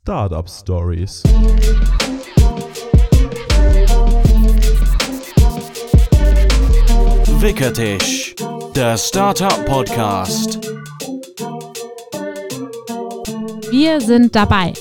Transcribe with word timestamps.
Startup 0.00 0.48
Stories. 0.48 1.22
Wickertisch, 7.40 8.34
der 8.74 8.96
Startup 8.96 9.66
Podcast. 9.66 10.64
Wir 13.70 14.00
sind 14.00 14.34
dabei. 14.34 14.72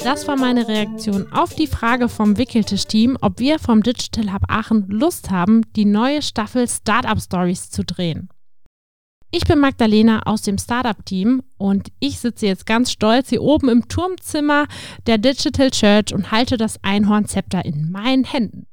Das 0.00 0.26
war 0.26 0.36
meine 0.36 0.66
Reaktion 0.66 1.32
auf 1.32 1.54
die 1.54 1.68
Frage 1.68 2.08
vom 2.08 2.36
Wickeltisch-Team, 2.36 3.16
ob 3.20 3.38
wir 3.38 3.60
vom 3.60 3.84
Digital 3.84 4.32
Hub 4.32 4.42
Aachen 4.48 4.88
Lust 4.88 5.30
haben, 5.30 5.62
die 5.76 5.84
neue 5.84 6.20
Staffel 6.20 6.66
Startup 6.66 7.20
Stories 7.20 7.70
zu 7.70 7.84
drehen. 7.84 8.28
Ich 9.34 9.44
bin 9.46 9.60
Magdalena 9.60 10.20
aus 10.26 10.42
dem 10.42 10.58
Startup-Team 10.58 11.42
und 11.56 11.88
ich 12.00 12.18
sitze 12.18 12.44
jetzt 12.44 12.66
ganz 12.66 12.92
stolz 12.92 13.30
hier 13.30 13.40
oben 13.42 13.70
im 13.70 13.88
Turmzimmer 13.88 14.66
der 15.06 15.16
Digital 15.16 15.70
Church 15.70 16.12
und 16.12 16.30
halte 16.30 16.58
das 16.58 16.78
Einhornzepter 16.84 17.64
in 17.64 17.90
meinen 17.90 18.24
Händen. 18.24 18.66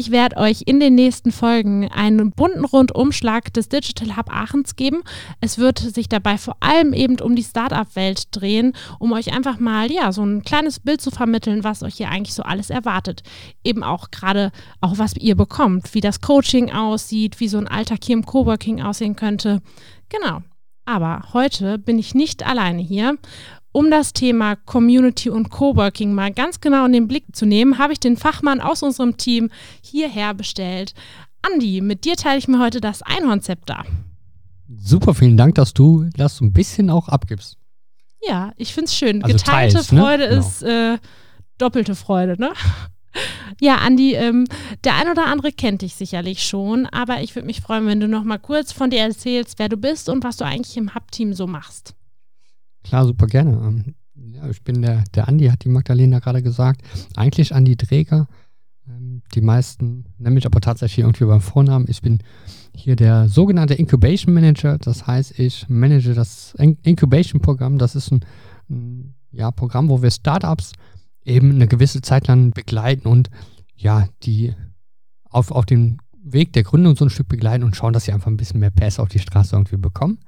Ich 0.00 0.12
werde 0.12 0.36
euch 0.36 0.62
in 0.64 0.78
den 0.78 0.94
nächsten 0.94 1.32
Folgen 1.32 1.90
einen 1.90 2.30
bunten 2.30 2.64
Rundumschlag 2.64 3.52
des 3.52 3.68
Digital 3.68 4.16
Hub 4.16 4.32
Aachens 4.32 4.76
geben. 4.76 5.02
Es 5.40 5.58
wird 5.58 5.80
sich 5.80 6.08
dabei 6.08 6.38
vor 6.38 6.56
allem 6.60 6.92
eben 6.92 7.18
um 7.18 7.34
die 7.34 7.42
Startup-Welt 7.42 8.28
drehen, 8.30 8.74
um 9.00 9.10
euch 9.10 9.32
einfach 9.32 9.58
mal 9.58 9.90
ja 9.90 10.12
so 10.12 10.22
ein 10.22 10.44
kleines 10.44 10.78
Bild 10.78 11.00
zu 11.00 11.10
vermitteln, 11.10 11.64
was 11.64 11.82
euch 11.82 11.96
hier 11.96 12.10
eigentlich 12.10 12.34
so 12.34 12.44
alles 12.44 12.70
erwartet. 12.70 13.24
Eben 13.64 13.82
auch 13.82 14.12
gerade 14.12 14.52
auch 14.80 14.98
was 14.98 15.16
ihr 15.16 15.34
bekommt, 15.34 15.92
wie 15.94 16.00
das 16.00 16.20
Coaching 16.20 16.70
aussieht, 16.70 17.40
wie 17.40 17.48
so 17.48 17.58
ein 17.58 17.66
Alltag 17.66 17.98
hier 18.04 18.14
im 18.14 18.24
Coworking 18.24 18.80
aussehen 18.80 19.16
könnte. 19.16 19.62
Genau. 20.10 20.42
Aber 20.84 21.24
heute 21.32 21.76
bin 21.76 21.98
ich 21.98 22.14
nicht 22.14 22.46
alleine 22.46 22.82
hier 22.82 23.18
um 23.78 23.92
das 23.92 24.12
Thema 24.12 24.56
Community 24.56 25.30
und 25.30 25.50
Coworking 25.50 26.12
mal 26.12 26.32
ganz 26.32 26.60
genau 26.60 26.84
in 26.86 26.92
den 26.92 27.06
Blick 27.06 27.26
zu 27.32 27.46
nehmen, 27.46 27.78
habe 27.78 27.92
ich 27.92 28.00
den 28.00 28.16
Fachmann 28.16 28.60
aus 28.60 28.82
unserem 28.82 29.16
Team 29.16 29.50
hierher 29.82 30.34
bestellt. 30.34 30.94
Andi, 31.42 31.80
mit 31.80 32.04
dir 32.04 32.16
teile 32.16 32.38
ich 32.38 32.48
mir 32.48 32.58
heute 32.58 32.80
das 32.80 33.02
Einhornzepter. 33.02 33.84
Super, 34.76 35.14
vielen 35.14 35.36
Dank, 35.36 35.54
dass 35.54 35.74
du 35.74 36.06
das 36.16 36.38
so 36.38 36.44
ein 36.44 36.52
bisschen 36.52 36.90
auch 36.90 37.08
abgibst. 37.08 37.56
Ja, 38.26 38.50
ich 38.56 38.74
finde 38.74 38.86
es 38.86 38.96
schön. 38.96 39.22
Also 39.22 39.36
Geteilte 39.36 39.74
teils, 39.76 39.92
ne? 39.92 40.00
Freude 40.00 40.28
Genau. 40.28 40.40
ist 40.40 40.62
äh, 40.64 40.98
doppelte 41.58 41.94
Freude, 41.94 42.34
ne? 42.36 42.50
Ja, 43.60 43.76
Andi, 43.76 44.14
ähm, 44.14 44.46
der 44.84 44.94
ein 44.96 45.08
oder 45.08 45.26
andere 45.26 45.50
kennt 45.50 45.82
dich 45.82 45.94
sicherlich 45.94 46.46
schon, 46.46 46.86
aber 46.86 47.22
ich 47.22 47.34
würde 47.34 47.46
mich 47.46 47.60
freuen, 47.60 47.86
wenn 47.86 47.98
du 47.98 48.06
noch 48.06 48.22
mal 48.22 48.38
kurz 48.38 48.70
von 48.70 48.90
dir 48.90 49.00
erzählst, 49.00 49.58
wer 49.58 49.68
du 49.68 49.76
bist 49.76 50.08
und 50.08 50.22
was 50.22 50.36
du 50.36 50.44
eigentlich 50.44 50.76
im 50.76 50.94
Hub-Team 50.94 51.32
so 51.32 51.46
machst. 51.48 51.94
Klar, 52.84 53.04
super 53.06 53.26
gerne. 53.26 53.52
Ähm, 53.52 53.94
Ja, 54.34 54.48
ich 54.48 54.62
bin 54.62 54.82
der, 54.82 55.04
der 55.14 55.28
Andi, 55.28 55.46
hat 55.48 55.64
die 55.64 55.68
Magdalena 55.68 56.18
gerade 56.18 56.42
gesagt. 56.42 56.82
Eigentlich 57.16 57.54
Andi 57.54 57.76
Träger. 57.76 58.26
Ähm, 58.88 59.22
Die 59.34 59.40
meisten 59.40 60.04
nennen 60.18 60.34
mich 60.34 60.46
aber 60.46 60.60
tatsächlich 60.60 61.04
irgendwie 61.04 61.24
beim 61.24 61.40
Vornamen. 61.40 61.86
Ich 61.88 62.02
bin 62.02 62.18
hier 62.74 62.96
der 62.96 63.28
sogenannte 63.28 63.74
Incubation 63.74 64.34
Manager. 64.34 64.78
Das 64.78 65.06
heißt, 65.06 65.38
ich 65.38 65.68
manage 65.68 66.14
das 66.14 66.54
In- 66.58 66.78
Incubation-Programm. 66.82 67.78
Das 67.78 67.94
ist 67.96 68.10
ein, 68.12 68.24
ein 68.70 69.14
ja, 69.32 69.50
Programm, 69.50 69.88
wo 69.88 70.02
wir 70.02 70.10
Startups 70.10 70.72
eben 71.24 71.52
eine 71.52 71.66
gewisse 71.68 72.00
Zeit 72.00 72.26
lang 72.28 72.52
begleiten 72.52 73.06
und 73.08 73.28
ja, 73.76 74.08
die 74.22 74.54
auf, 75.30 75.50
auf 75.50 75.66
den 75.66 75.98
Weg 76.22 76.52
der 76.54 76.62
Gründung 76.62 76.96
so 76.96 77.04
ein 77.04 77.10
Stück 77.10 77.28
begleiten 77.28 77.64
und 77.64 77.76
schauen, 77.76 77.92
dass 77.92 78.04
sie 78.04 78.12
einfach 78.12 78.28
ein 78.28 78.36
bisschen 78.36 78.60
mehr 78.60 78.70
PS 78.70 78.98
auf 78.98 79.08
die 79.08 79.18
Straße 79.18 79.54
irgendwie 79.54 79.76
bekommen. 79.76 80.18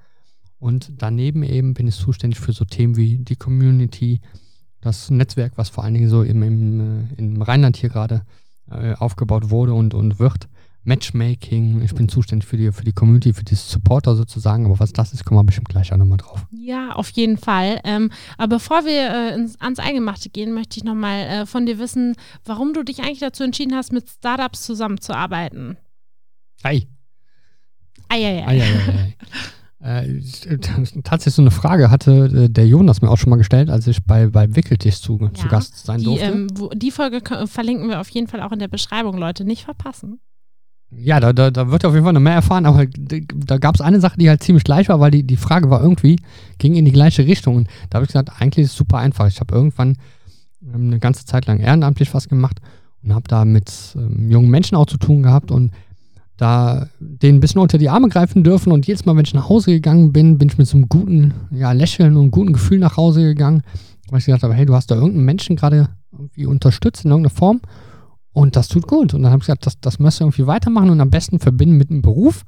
Und 0.61 0.93
daneben 0.99 1.43
eben 1.43 1.75
bin 1.75 1.89
ich 1.89 1.97
zuständig 1.97 2.39
für 2.39 2.53
so 2.53 2.65
Themen 2.65 2.97
wie 2.97 3.19
die 3.19 3.37
Community, 3.37 4.21
das 4.83 5.11
Netzwerk, 5.11 5.55
was 5.57 5.69
vor 5.71 5.83
allen 5.85 5.95
Dingen 5.95 6.09
so 6.09 6.23
im, 6.23 6.43
im, 6.43 6.81
äh, 6.81 7.15
im 7.17 7.43
Rheinland 7.43 7.77
hier 7.77 7.89
gerade 7.89 8.23
äh, 8.71 8.93
aufgebaut 8.95 9.51
wurde 9.51 9.75
und, 9.75 9.95
und 9.95 10.19
wird. 10.19 10.49
Matchmaking, 10.83 11.83
ich 11.83 11.95
bin 11.95 12.09
zuständig 12.09 12.49
für 12.49 12.57
die, 12.57 12.73
für 12.73 12.85
die 12.85 12.93
Community, 12.95 13.35
für 13.35 13.45
die 13.45 13.55
Supporter 13.55 14.17
sozusagen, 14.17 14.65
aber 14.65 14.81
was 14.81 14.95
das 14.95 15.13
ist, 15.13 15.27
kommen 15.27 15.39
wir 15.39 15.45
bestimmt 15.45 15.69
gleich 15.69 15.93
auch 15.93 15.99
nochmal 15.99 16.17
drauf. 16.17 16.47
Ja, 16.53 16.93
auf 16.93 17.11
jeden 17.11 17.37
Fall. 17.37 17.81
Ähm, 17.85 18.11
aber 18.39 18.57
bevor 18.57 18.87
wir 18.87 19.11
äh, 19.11 19.35
ins, 19.35 19.61
ans 19.61 19.79
Eingemachte 19.79 20.31
gehen, 20.31 20.55
möchte 20.55 20.79
ich 20.79 20.85
nochmal 20.85 21.21
äh, 21.27 21.47
von 21.47 21.67
dir 21.67 21.79
wissen, 21.79 22.15
warum 22.47 22.73
du 22.73 22.83
dich 22.83 23.01
eigentlich 23.01 23.19
dazu 23.19 23.43
entschieden 23.45 23.75
hast, 23.77 23.93
mit 23.93 24.09
Startups 24.09 24.63
zusammenzuarbeiten. 24.63 25.77
Hi! 26.65 26.87
Eieiei. 28.09 28.47
Ei, 28.47 28.61
ei, 28.63 28.63
ei, 28.63 28.63
ei. 28.63 28.63
Äh, 28.63 29.13
ich- 29.23 29.60
äh, 29.83 30.21
tatsächlich 31.05 31.35
so 31.35 31.43
eine 31.43 31.51
Frage 31.51 31.91
hatte 31.91 32.27
äh, 32.27 32.49
der 32.49 32.67
Jonas 32.67 33.03
mir 33.03 33.11
auch 33.11 33.17
schon 33.19 33.31
mal 33.31 33.37
gestellt, 33.37 33.71
als 33.71 33.87
ich 33.87 34.05
bei, 34.05 34.27
bei 34.27 34.55
Wickeltisch 34.55 35.01
zu, 35.01 35.19
zu 35.19 35.45
Ja, 35.45 35.49
Gast 35.49 35.85
sein 35.87 35.99
Die, 35.99 36.05
durfte. 36.05 36.25
ähm, 36.27 36.47
wo, 36.55 36.69
die 36.69 36.91
Folge 36.91 37.21
verlinken 37.47 37.89
wir 37.89 38.01
auf 38.01 38.09
jeden 38.11 38.27
Fall 38.29 38.43
auch 38.43 38.53
in 38.53 38.59
der 38.59 38.69
Beschreibung, 38.69 39.17
Leute. 39.19 39.45
Nicht 39.45 39.65
verpassen. 39.65 40.21
Ja, 40.93 41.21
da, 41.21 41.33
da, 41.33 41.53
da 41.53 41.71
wird 41.71 41.85
auf 41.85 41.93
jeden 41.95 42.05
Fall 42.05 42.13
noch 42.13 42.21
mehr 42.21 42.35
erfahren, 42.35 42.67
aber 42.67 42.85
da 42.87 43.59
gab 43.59 43.77
es 43.77 43.81
eine 43.81 44.01
Sache, 44.01 44.19
die 44.19 44.29
halt 44.29 44.43
ziemlich 44.43 44.65
gleich 44.65 44.89
war, 44.89 44.99
weil 44.99 45.13
die, 45.13 45.23
die 45.23 45.37
Frage 45.37 45.71
war 45.71 45.81
irgendwie, 45.81 46.19
ging 46.59 46.75
in 46.75 46.85
die 46.85 46.91
gleiche 46.91 47.25
Richtung. 47.27 47.55
Und 47.57 47.69
da 47.91 47.97
habe 47.97 48.05
ich 48.05 48.09
gesagt, 48.09 48.33
eigentlich 48.41 48.65
ist 48.65 48.73
es 48.73 48.77
super 48.77 48.99
einfach. 48.99 49.29
Ich 49.29 49.39
habe 49.39 49.55
irgendwann 49.55 49.97
ähm, 50.63 50.89
eine 50.89 50.99
ganze 50.99 51.25
Zeit 51.27 51.47
lang 51.47 51.61
ehrenamtlich 51.61 52.13
was 52.13 52.29
gemacht 52.29 52.59
und 53.05 53.15
habe 53.15 53.29
da 53.29 53.45
mit 53.45 53.71
ähm, 53.95 54.31
jungen 54.31 54.51
Menschen 54.51 54.77
auch 54.77 54.87
zu 54.87 54.97
tun 54.99 55.23
gehabt 55.23 55.53
und 55.53 55.71
da 56.41 56.89
denen 56.99 57.37
ein 57.37 57.41
bisschen 57.41 57.61
unter 57.61 57.77
die 57.77 57.91
Arme 57.91 58.09
greifen 58.09 58.43
dürfen. 58.43 58.73
Und 58.73 58.87
jedes 58.87 59.05
Mal, 59.05 59.15
wenn 59.15 59.25
ich 59.25 59.35
nach 59.35 59.49
Hause 59.49 59.73
gegangen 59.73 60.13
bin, 60.13 60.39
bin 60.39 60.49
ich 60.49 60.57
mit 60.57 60.67
so 60.67 60.79
einem 60.79 60.89
guten 60.89 61.35
ja, 61.51 61.73
Lächeln 61.73 62.17
und 62.17 62.31
guten 62.31 62.55
Gefühl 62.55 62.79
nach 62.79 62.97
Hause 62.97 63.23
gegangen, 63.23 63.63
weil 64.09 64.21
ich 64.21 64.27
gesagt 64.27 64.43
habe, 64.43 64.55
hey, 64.55 64.65
du 64.65 64.75
hast 64.75 64.91
da 64.91 64.95
irgendeinen 64.95 65.27
Menschen 65.27 65.57
gerade 65.57 65.91
irgendwie 66.13 66.47
unterstützt 66.47 67.05
in 67.05 67.11
irgendeiner 67.11 67.35
Form. 67.35 67.61
Und 68.33 68.57
das 68.57 68.69
tut 68.69 68.87
gut. 68.87 69.13
Und 69.13 69.23
dann 69.23 69.33
habe 69.33 69.41
ich 69.41 69.47
gesagt, 69.47 69.67
das, 69.67 69.81
das 69.81 69.99
müsst 69.99 70.21
ihr 70.21 70.25
irgendwie 70.25 70.47
weitermachen 70.47 70.91
und 70.91 71.01
am 71.01 71.11
besten 71.11 71.41
verbinden 71.41 71.77
mit 71.77 71.91
einem 71.91 72.01
Beruf. 72.01 72.45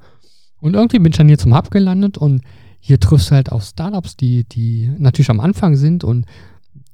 Und 0.59 0.73
irgendwie 0.73 0.99
bin 0.99 1.11
ich 1.11 1.17
dann 1.17 1.27
hier 1.27 1.37
zum 1.37 1.55
Hub 1.55 1.69
gelandet 1.69 2.17
und 2.17 2.41
hier 2.79 2.99
triffst 2.99 3.29
du 3.29 3.35
halt 3.35 3.51
auch 3.51 3.61
Startups, 3.61 4.17
die, 4.17 4.45
die 4.45 4.91
natürlich 4.97 5.29
am 5.29 5.39
Anfang 5.39 5.75
sind 5.75 6.03
und 6.03 6.25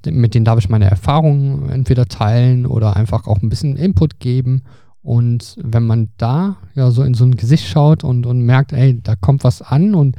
mit 0.06 0.34
denen 0.34 0.44
darf 0.44 0.58
ich 0.58 0.68
meine 0.68 0.90
Erfahrungen 0.90 1.68
entweder 1.70 2.06
teilen 2.06 2.66
oder 2.66 2.96
einfach 2.96 3.26
auch 3.26 3.42
ein 3.42 3.48
bisschen 3.48 3.76
Input 3.76 4.18
geben. 4.18 4.62
Und 5.02 5.56
wenn 5.62 5.86
man 5.86 6.10
da 6.18 6.56
ja 6.74 6.90
so 6.90 7.02
in 7.02 7.14
so 7.14 7.24
ein 7.24 7.36
Gesicht 7.36 7.66
schaut 7.66 8.04
und, 8.04 8.26
und 8.26 8.42
merkt, 8.42 8.72
ey, 8.72 9.00
da 9.00 9.16
kommt 9.16 9.44
was 9.44 9.62
an 9.62 9.94
und 9.94 10.16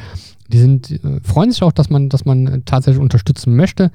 die 0.48 0.58
sind, 0.58 0.92
äh, 0.92 1.20
freuen 1.24 1.52
sich 1.52 1.62
auch, 1.64 1.72
dass 1.72 1.90
man, 1.90 2.10
dass 2.10 2.26
man 2.26 2.48
äh, 2.48 2.62
tatsächlich 2.66 3.02
unterstützen 3.02 3.56
möchte, 3.56 3.92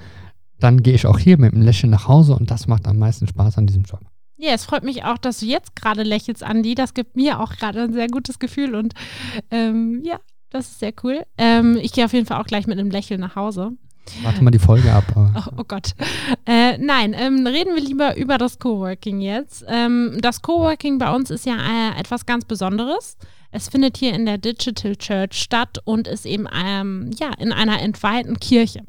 dann 0.61 0.83
gehe 0.83 0.95
ich 0.95 1.07
auch 1.07 1.19
hier 1.19 1.39
mit 1.39 1.53
einem 1.53 1.63
Lächeln 1.63 1.91
nach 1.91 2.09
Hause 2.09 2.35
und 2.37 2.51
das 2.51 2.67
macht 2.67 2.87
am 2.87 2.99
meisten 2.99 3.27
Spaß 3.27 3.59
an 3.59 3.67
diesem 3.67 3.83
Job. 3.83 4.01
Ja, 4.39 4.53
es 4.53 4.65
freut 4.65 4.85
mich 4.85 5.05
auch, 5.05 5.19
dass 5.19 5.41
du 5.41 5.47
jetzt 5.47 5.75
gerade 5.77 6.03
lächelst, 6.03 6.45
Andi. 6.45 6.75
Das 6.75 6.95
gibt 6.95 7.17
mir 7.17 7.41
auch 7.41 7.57
gerade 7.57 7.83
ein 7.83 7.93
sehr 7.93 8.09
gutes 8.09 8.39
Gefühl 8.39 8.75
und 8.75 8.95
ähm, 9.51 10.03
ja, 10.05 10.21
das 10.51 10.69
ist 10.69 10.79
sehr 10.79 10.93
cool. 11.03 11.23
Ähm, 11.39 11.79
ich 11.81 11.93
gehe 11.93 12.05
auf 12.05 12.13
jeden 12.13 12.27
Fall 12.27 12.41
auch 12.41 12.47
gleich 12.47 12.67
mit 12.67 12.79
einem 12.79 12.91
Lächeln 12.91 13.21
nach 13.21 13.35
Hause. 13.35 13.73
Warte 14.23 14.43
mal 14.43 14.51
die 14.51 14.59
Folge 14.59 14.93
ab. 14.93 15.05
Oh, 15.15 15.29
oh 15.59 15.65
Gott. 15.67 15.95
Äh, 16.47 16.79
nein, 16.79 17.15
ähm, 17.19 17.47
reden 17.47 17.75
wir 17.75 17.83
lieber 17.83 18.17
über 18.17 18.39
das 18.39 18.59
Coworking 18.59 19.21
jetzt. 19.21 19.65
Ähm, 19.69 20.19
das 20.21 20.43
Coworking 20.43 20.99
bei 20.99 21.13
uns 21.15 21.31
ist 21.31 21.47
ja 21.47 21.55
äh, 21.55 21.99
etwas 21.99 22.27
ganz 22.27 22.45
Besonderes. 22.45 23.17
Es 23.51 23.69
findet 23.69 23.97
hier 23.97 24.15
in 24.15 24.27
der 24.27 24.39
Digital 24.39 24.97
Church 24.97 25.35
statt 25.35 25.79
und 25.85 26.09
ist 26.09 26.27
eben 26.27 26.47
ähm, 26.53 27.11
ja, 27.19 27.31
in 27.39 27.53
einer 27.53 27.81
entweihten 27.81 28.39
Kirche. 28.39 28.85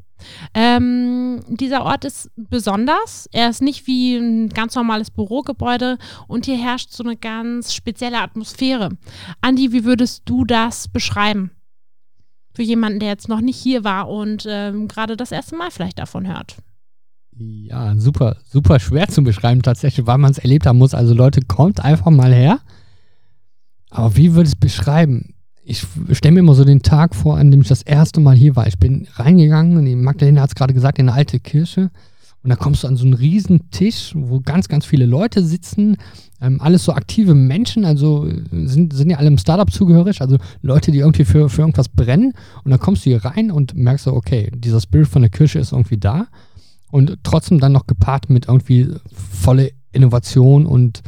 Ähm, 0.54 1.40
dieser 1.48 1.84
Ort 1.84 2.04
ist 2.04 2.30
besonders. 2.36 3.28
Er 3.32 3.50
ist 3.50 3.62
nicht 3.62 3.86
wie 3.86 4.16
ein 4.16 4.48
ganz 4.48 4.74
normales 4.74 5.10
Bürogebäude 5.10 5.98
und 6.26 6.46
hier 6.46 6.56
herrscht 6.56 6.92
so 6.92 7.04
eine 7.04 7.16
ganz 7.16 7.72
spezielle 7.72 8.20
Atmosphäre. 8.20 8.90
Andi, 9.40 9.72
wie 9.72 9.84
würdest 9.84 10.22
du 10.24 10.44
das 10.44 10.88
beschreiben? 10.88 11.52
Für 12.58 12.64
jemanden, 12.64 12.98
der 12.98 13.10
jetzt 13.10 13.28
noch 13.28 13.40
nicht 13.40 13.56
hier 13.56 13.84
war 13.84 14.08
und 14.08 14.44
ähm, 14.50 14.88
gerade 14.88 15.16
das 15.16 15.30
erste 15.30 15.54
Mal 15.54 15.70
vielleicht 15.70 16.00
davon 16.00 16.26
hört. 16.26 16.56
Ja, 17.36 17.94
super, 17.94 18.38
super 18.50 18.80
schwer 18.80 19.06
zu 19.06 19.22
beschreiben 19.22 19.62
tatsächlich, 19.62 20.08
weil 20.08 20.18
man 20.18 20.32
es 20.32 20.38
erlebt 20.38 20.66
haben 20.66 20.78
muss. 20.78 20.92
Also 20.92 21.14
Leute, 21.14 21.40
kommt 21.42 21.84
einfach 21.84 22.10
mal 22.10 22.34
her. 22.34 22.58
Aber 23.90 24.16
wie 24.16 24.34
würde 24.34 24.48
ich 24.48 24.54
es 24.54 24.58
beschreiben? 24.58 25.36
Ich 25.62 25.86
stelle 26.10 26.34
mir 26.34 26.40
immer 26.40 26.54
so 26.54 26.64
den 26.64 26.82
Tag 26.82 27.14
vor, 27.14 27.36
an 27.36 27.52
dem 27.52 27.60
ich 27.60 27.68
das 27.68 27.82
erste 27.82 28.18
Mal 28.18 28.34
hier 28.34 28.56
war. 28.56 28.66
Ich 28.66 28.80
bin 28.80 29.06
reingegangen 29.14 29.76
und 29.76 29.84
die 29.84 29.94
Magdalena 29.94 30.40
hat 30.40 30.50
es 30.50 30.56
gerade 30.56 30.74
gesagt, 30.74 30.98
in 30.98 31.08
eine 31.08 31.16
alte 31.16 31.38
Kirche. 31.38 31.92
Und 32.42 32.50
da 32.50 32.56
kommst 32.56 32.84
du 32.84 32.88
an 32.88 32.96
so 32.96 33.04
einen 33.04 33.14
riesen 33.14 33.70
Tisch, 33.70 34.12
wo 34.14 34.40
ganz, 34.40 34.68
ganz 34.68 34.86
viele 34.86 35.06
Leute 35.06 35.42
sitzen. 35.42 35.96
Ähm, 36.40 36.60
alles 36.60 36.84
so 36.84 36.92
aktive 36.92 37.34
Menschen, 37.34 37.84
also 37.84 38.26
äh, 38.26 38.42
sind, 38.66 38.92
sind 38.92 39.10
ja 39.10 39.18
alle 39.18 39.26
im 39.26 39.38
Startup 39.38 39.70
zugehörig, 39.70 40.20
also 40.20 40.38
Leute, 40.62 40.92
die 40.92 40.98
irgendwie 40.98 41.24
für, 41.24 41.48
für 41.48 41.62
irgendwas 41.62 41.88
brennen. 41.88 42.32
Und 42.64 42.70
dann 42.70 42.78
kommst 42.78 43.04
du 43.04 43.10
hier 43.10 43.24
rein 43.24 43.50
und 43.50 43.74
merkst 43.74 44.04
so, 44.04 44.14
okay, 44.14 44.50
dieser 44.54 44.80
Spirit 44.80 45.08
von 45.08 45.22
der 45.22 45.30
Kirche 45.30 45.58
ist 45.58 45.72
irgendwie 45.72 45.98
da 45.98 46.28
und 46.90 47.18
trotzdem 47.22 47.60
dann 47.60 47.72
noch 47.72 47.86
gepaart 47.86 48.30
mit 48.30 48.46
irgendwie 48.46 48.88
volle 49.12 49.72
Innovation 49.92 50.66
und 50.66 51.02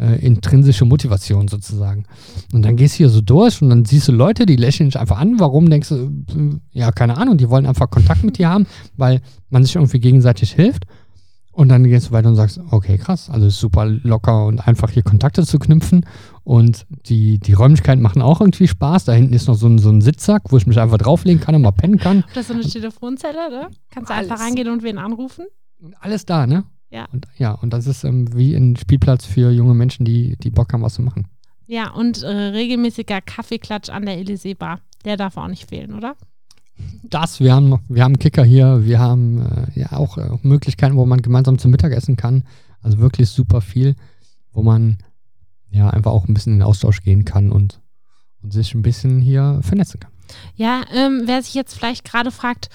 äh, 0.00 0.24
intrinsische 0.24 0.84
Motivation 0.84 1.48
sozusagen. 1.48 2.04
Und 2.52 2.62
dann 2.62 2.76
gehst 2.76 2.94
du 2.94 2.98
hier 2.98 3.08
so 3.10 3.20
durch 3.20 3.60
und 3.60 3.70
dann 3.70 3.84
siehst 3.84 4.08
du 4.08 4.12
Leute, 4.12 4.46
die 4.46 4.56
lächeln 4.56 4.88
dich 4.88 4.98
einfach 4.98 5.18
an. 5.18 5.38
Warum 5.38 5.68
denkst 5.68 5.90
du, 5.90 5.94
äh, 5.94 6.58
ja, 6.72 6.90
keine 6.90 7.16
Ahnung, 7.18 7.36
die 7.36 7.50
wollen 7.50 7.66
einfach 7.66 7.90
Kontakt 7.90 8.24
mit 8.24 8.38
dir 8.38 8.48
haben, 8.48 8.66
weil 8.96 9.20
man 9.50 9.64
sich 9.64 9.76
irgendwie 9.76 10.00
gegenseitig 10.00 10.52
hilft. 10.52 10.86
Und 11.52 11.68
dann 11.68 11.84
gehst 11.84 12.08
du 12.08 12.12
weiter 12.12 12.28
und 12.28 12.36
sagst, 12.36 12.60
okay, 12.70 12.96
krass, 12.96 13.28
also 13.28 13.48
ist 13.48 13.58
super 13.58 13.84
locker 13.84 14.46
und 14.46 14.66
einfach 14.66 14.90
hier 14.90 15.02
Kontakte 15.02 15.44
zu 15.44 15.58
knüpfen. 15.58 16.06
Und 16.44 16.86
die, 17.06 17.38
die 17.38 17.52
Räumlichkeiten 17.52 18.00
machen 18.00 18.22
auch 18.22 18.40
irgendwie 18.40 18.68
Spaß. 18.68 19.04
Da 19.04 19.12
hinten 19.12 19.34
ist 19.34 19.48
noch 19.48 19.56
so 19.56 19.66
ein, 19.66 19.78
so 19.78 19.90
ein 19.90 20.00
Sitzsack, 20.00 20.44
wo 20.50 20.56
ich 20.56 20.66
mich 20.66 20.80
einfach 20.80 20.98
drauflegen 20.98 21.40
kann 21.40 21.54
und 21.56 21.62
mal 21.62 21.72
pennen 21.72 21.98
kann. 21.98 22.24
Das 22.34 22.42
ist 22.42 22.48
so 22.48 22.54
eine 22.54 22.62
Telefonzelle, 22.62 23.50
ne? 23.50 23.68
Kannst 23.90 24.10
du 24.10 24.14
einfach 24.14 24.40
reingehen 24.40 24.70
und 24.70 24.82
wen 24.82 24.96
anrufen? 24.96 25.44
Alles 26.00 26.24
da, 26.24 26.46
ne? 26.46 26.64
Ja. 26.90 27.06
Und, 27.12 27.26
ja, 27.38 27.52
und 27.52 27.72
das 27.72 27.86
ist 27.86 28.04
ähm, 28.04 28.34
wie 28.34 28.54
ein 28.54 28.76
Spielplatz 28.76 29.24
für 29.24 29.50
junge 29.50 29.74
Menschen, 29.74 30.04
die, 30.04 30.36
die 30.36 30.50
Bock 30.50 30.72
haben, 30.72 30.82
was 30.82 30.94
zu 30.94 31.02
machen. 31.02 31.28
Ja, 31.66 31.90
und 31.92 32.22
äh, 32.22 32.28
regelmäßiger 32.28 33.20
Kaffeeklatsch 33.20 33.90
an 33.90 34.04
der 34.06 34.18
Elysee 34.18 34.54
Bar. 34.54 34.80
Der 35.04 35.16
darf 35.16 35.36
auch 35.36 35.46
nicht 35.46 35.68
fehlen, 35.68 35.94
oder? 35.94 36.16
Das, 37.04 37.40
wir 37.40 37.54
haben, 37.54 37.68
noch- 37.68 37.80
wir 37.88 38.02
haben 38.02 38.18
Kicker 38.18 38.42
hier, 38.42 38.84
wir 38.84 38.98
haben 38.98 39.40
äh, 39.40 39.78
ja 39.80 39.92
auch 39.92 40.18
äh, 40.18 40.30
Möglichkeiten, 40.42 40.96
wo 40.96 41.06
man 41.06 41.22
gemeinsam 41.22 41.58
zum 41.58 41.70
Mittag 41.70 41.92
essen 41.92 42.16
kann. 42.16 42.44
Also 42.82 42.98
wirklich 42.98 43.28
super 43.28 43.60
viel, 43.60 43.94
wo 44.52 44.62
man 44.62 44.98
ja 45.70 45.90
einfach 45.90 46.10
auch 46.10 46.26
ein 46.26 46.34
bisschen 46.34 46.54
in 46.54 46.58
den 46.60 46.66
Austausch 46.66 47.02
gehen 47.02 47.24
kann 47.24 47.52
und, 47.52 47.80
und 48.42 48.52
sich 48.52 48.74
ein 48.74 48.82
bisschen 48.82 49.20
hier 49.20 49.60
vernetzen 49.62 50.00
kann. 50.00 50.10
Ja, 50.56 50.82
ähm, 50.92 51.22
wer 51.26 51.42
sich 51.42 51.54
jetzt 51.54 51.74
vielleicht 51.74 52.04
gerade 52.04 52.30
fragt, 52.30 52.68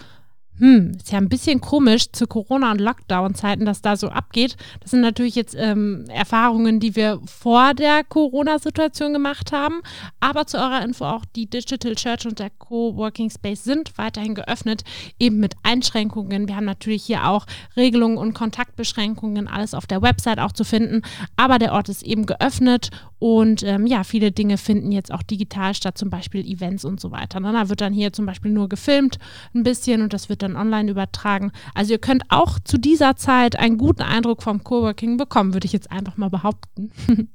hm, 0.57 0.93
ist 0.95 1.11
ja 1.11 1.17
ein 1.17 1.27
bisschen 1.27 1.59
komisch 1.59 2.11
zu 2.11 2.27
Corona- 2.27 2.71
und 2.71 2.79
Lockdown-Zeiten, 2.79 3.65
dass 3.65 3.81
da 3.81 3.97
so 3.97 4.07
abgeht. 4.07 4.55
Das 4.79 4.91
sind 4.91 5.01
natürlich 5.01 5.35
jetzt 5.35 5.55
ähm, 5.57 6.05
Erfahrungen, 6.07 6.79
die 6.79 6.95
wir 6.95 7.19
vor 7.25 7.73
der 7.73 8.03
Corona-Situation 8.05 9.11
gemacht 9.11 9.51
haben. 9.51 9.81
Aber 10.21 10.47
zu 10.47 10.57
eurer 10.57 10.81
Info 10.83 11.05
auch, 11.05 11.25
die 11.35 11.49
Digital 11.49 11.95
Church 11.95 12.25
und 12.25 12.39
der 12.39 12.51
Coworking 12.51 13.29
Space 13.29 13.65
sind 13.65 13.97
weiterhin 13.97 14.33
geöffnet, 14.33 14.83
eben 15.19 15.39
mit 15.39 15.55
Einschränkungen. 15.63 16.47
Wir 16.47 16.55
haben 16.55 16.65
natürlich 16.65 17.03
hier 17.03 17.27
auch 17.27 17.45
Regelungen 17.75 18.17
und 18.17 18.33
Kontaktbeschränkungen, 18.33 19.47
alles 19.49 19.73
auf 19.73 19.87
der 19.87 20.01
Website 20.01 20.39
auch 20.39 20.53
zu 20.53 20.63
finden. 20.63 21.01
Aber 21.35 21.59
der 21.59 21.73
Ort 21.73 21.89
ist 21.89 22.03
eben 22.03 22.25
geöffnet 22.25 22.91
und 23.25 23.63
ähm, 23.63 23.87
ja, 23.87 24.03
viele 24.03 24.31
Dinge 24.31 24.55
finden 24.55 24.91
jetzt 24.91 25.11
auch 25.11 25.23
digital 25.23 25.73
statt, 25.73 25.97
zum 25.97 26.11
Beispiel 26.11 26.45
Events 26.45 26.85
und 26.85 26.99
so 26.99 27.09
weiter. 27.09 27.39
Ne? 27.39 27.51
Da 27.53 27.69
wird 27.69 27.81
dann 27.81 27.91
hier 27.91 28.13
zum 28.13 28.27
Beispiel 28.27 28.51
nur 28.51 28.69
gefilmt 28.69 29.17
ein 29.55 29.63
bisschen 29.63 30.03
und 30.03 30.13
das 30.13 30.29
wird 30.29 30.43
dann 30.43 30.55
online 30.55 30.91
übertragen. 30.91 31.51
Also 31.73 31.93
ihr 31.93 31.97
könnt 31.97 32.21
auch 32.29 32.59
zu 32.59 32.77
dieser 32.77 33.15
Zeit 33.15 33.57
einen 33.57 33.79
guten 33.79 34.03
Eindruck 34.03 34.43
vom 34.43 34.63
Coworking 34.63 35.17
bekommen, 35.17 35.55
würde 35.55 35.65
ich 35.65 35.73
jetzt 35.73 35.89
einfach 35.89 36.17
mal 36.17 36.29
behaupten. 36.29 36.91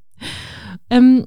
ähm, 0.91 1.27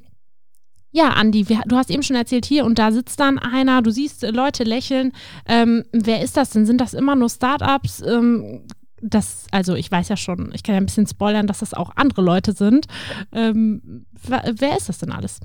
ja, 0.92 1.10
Andi, 1.10 1.50
wir, 1.50 1.63
du 1.65 1.75
hast 1.75 1.89
eben 1.89 2.04
schon 2.04 2.15
erzählt, 2.15 2.45
hier 2.45 2.63
und 2.63 2.80
da 2.80 2.94
sitzt 2.94 3.19
dann 3.19 3.39
einer, 3.39 3.81
du 3.81 3.92
siehst 3.92 4.24
äh, 4.24 4.31
Leute 4.31 4.63
lächeln. 4.63 5.12
Ähm, 5.45 5.83
wer 5.92 6.21
ist 6.21 6.38
das 6.38 6.51
denn? 6.51 6.65
Sind 6.65 6.80
das 6.80 6.94
immer 6.94 7.18
nur 7.18 7.30
Startups? 7.30 8.01
Ähm, 8.01 8.62
das, 9.03 9.47
also 9.51 9.75
ich 9.75 9.91
weiß 9.91 10.09
ja 10.09 10.17
schon, 10.17 10.51
ich 10.53 10.63
kann 10.63 10.75
ja 10.75 10.81
ein 10.81 10.85
bisschen 10.85 11.07
spoilern, 11.07 11.47
dass 11.47 11.59
das 11.59 11.73
auch 11.73 11.91
andere 11.95 12.21
Leute 12.21 12.53
sind. 12.53 12.88
Ähm, 13.31 14.05
wer 14.27 14.77
ist 14.77 14.89
das 14.89 15.00
denn 15.00 15.11
alles? 15.11 15.41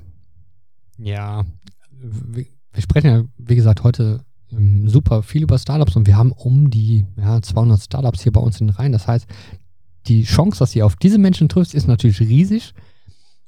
Ja, 0.97 1.45
wir, 1.91 2.45
sprechen 2.77 3.07
ja, 3.07 3.23
wie 3.37 3.55
gesagt, 3.55 3.83
heute 3.83 4.23
ähm, 4.51 4.87
super 4.87 5.23
viel 5.23 5.43
über 5.43 5.57
Startups 5.57 5.95
und 5.95 6.07
wir 6.07 6.17
haben 6.17 6.31
um 6.31 6.69
die 6.69 7.05
ja, 7.17 7.41
200 7.41 7.81
Startups 7.81 8.23
hier 8.23 8.31
bei 8.31 8.41
uns 8.41 8.59
in 8.61 8.67
den 8.67 8.75
Reihen. 8.75 8.93
Das 8.93 9.07
heißt, 9.07 9.27
die 10.07 10.23
Chance, 10.23 10.59
dass 10.59 10.75
ihr 10.75 10.85
auf 10.85 10.95
diese 10.95 11.17
Menschen 11.17 11.49
trifft, 11.49 11.73
ist 11.73 11.87
natürlich 11.87 12.19
riesig. 12.21 12.73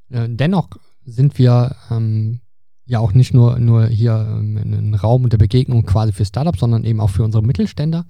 Äh, 0.10 0.28
dennoch 0.30 0.70
sind 1.06 1.38
wir 1.40 1.76
ähm, 1.90 2.42
ja 2.86 3.00
auch 3.00 3.14
nicht 3.14 3.34
nur, 3.34 3.60
nur 3.60 3.88
hier 3.88 4.14
ähm, 4.14 4.58
ein 4.58 4.94
Raum 4.96 5.30
der 5.30 5.38
Begegnung 5.38 5.86
quasi 5.86 6.12
für 6.12 6.26
Startups, 6.26 6.60
sondern 6.60 6.84
eben 6.84 7.00
auch 7.00 7.10
für 7.10 7.24
unsere 7.24 7.44
Mittelständler. 7.44 8.06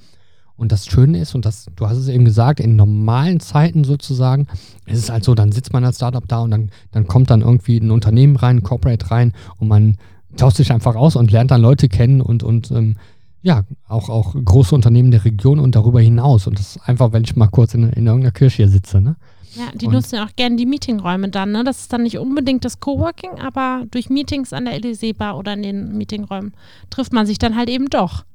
Und 0.61 0.71
das 0.71 0.85
Schöne 0.85 1.19
ist, 1.19 1.33
und 1.33 1.43
das, 1.43 1.65
du 1.75 1.87
hast 1.89 1.97
es 1.97 2.07
eben 2.07 2.23
gesagt, 2.23 2.59
in 2.59 2.75
normalen 2.75 3.39
Zeiten 3.39 3.83
sozusagen, 3.83 4.45
ist 4.85 4.99
es 4.99 5.09
halt 5.09 5.23
so, 5.23 5.33
dann 5.33 5.51
sitzt 5.51 5.73
man 5.73 5.83
als 5.83 5.95
Startup 5.95 6.23
da 6.27 6.41
und 6.41 6.51
dann, 6.51 6.69
dann 6.91 7.07
kommt 7.07 7.31
dann 7.31 7.41
irgendwie 7.41 7.77
ein 7.79 7.89
Unternehmen 7.89 8.35
rein, 8.35 8.57
ein 8.57 8.63
Corporate 8.63 9.09
rein 9.09 9.33
und 9.57 9.67
man 9.67 9.97
tauscht 10.37 10.57
sich 10.57 10.71
einfach 10.71 10.95
aus 10.95 11.15
und 11.15 11.31
lernt 11.31 11.49
dann 11.49 11.63
Leute 11.63 11.89
kennen 11.89 12.21
und, 12.21 12.43
und 12.43 12.69
ähm, 12.69 12.95
ja, 13.41 13.63
auch, 13.87 14.09
auch 14.09 14.35
große 14.35 14.75
Unternehmen 14.75 15.09
der 15.09 15.25
Region 15.25 15.57
und 15.57 15.73
darüber 15.75 15.99
hinaus. 15.99 16.45
Und 16.45 16.59
das 16.59 16.75
ist 16.75 16.87
einfach, 16.87 17.11
wenn 17.11 17.23
ich 17.23 17.35
mal 17.35 17.47
kurz 17.47 17.73
in, 17.73 17.89
in 17.89 18.05
irgendeiner 18.05 18.29
Kirche 18.31 18.57
hier 18.57 18.69
sitze. 18.69 19.01
Ne? 19.01 19.15
Ja, 19.55 19.63
die 19.73 19.87
Und- 19.87 19.93
nutzen 19.93 20.17
ja 20.17 20.25
auch 20.25 20.35
gerne 20.35 20.57
die 20.57 20.67
Meetingräume 20.67 21.29
dann, 21.29 21.53
ne? 21.53 21.63
Das 21.63 21.79
ist 21.79 21.91
dann 21.91 22.03
nicht 22.03 22.19
unbedingt 22.19 22.65
das 22.65 22.79
Coworking, 22.79 23.39
aber 23.39 23.85
durch 23.89 24.11
Meetings 24.11 24.53
an 24.53 24.65
der 24.65 24.75
Elysee 24.75 25.13
Bar 25.13 25.39
oder 25.39 25.53
in 25.53 25.63
den 25.63 25.97
Meetingräumen 25.97 26.53
trifft 26.91 27.13
man 27.13 27.25
sich 27.25 27.39
dann 27.39 27.57
halt 27.57 27.67
eben 27.71 27.87
doch. 27.89 28.25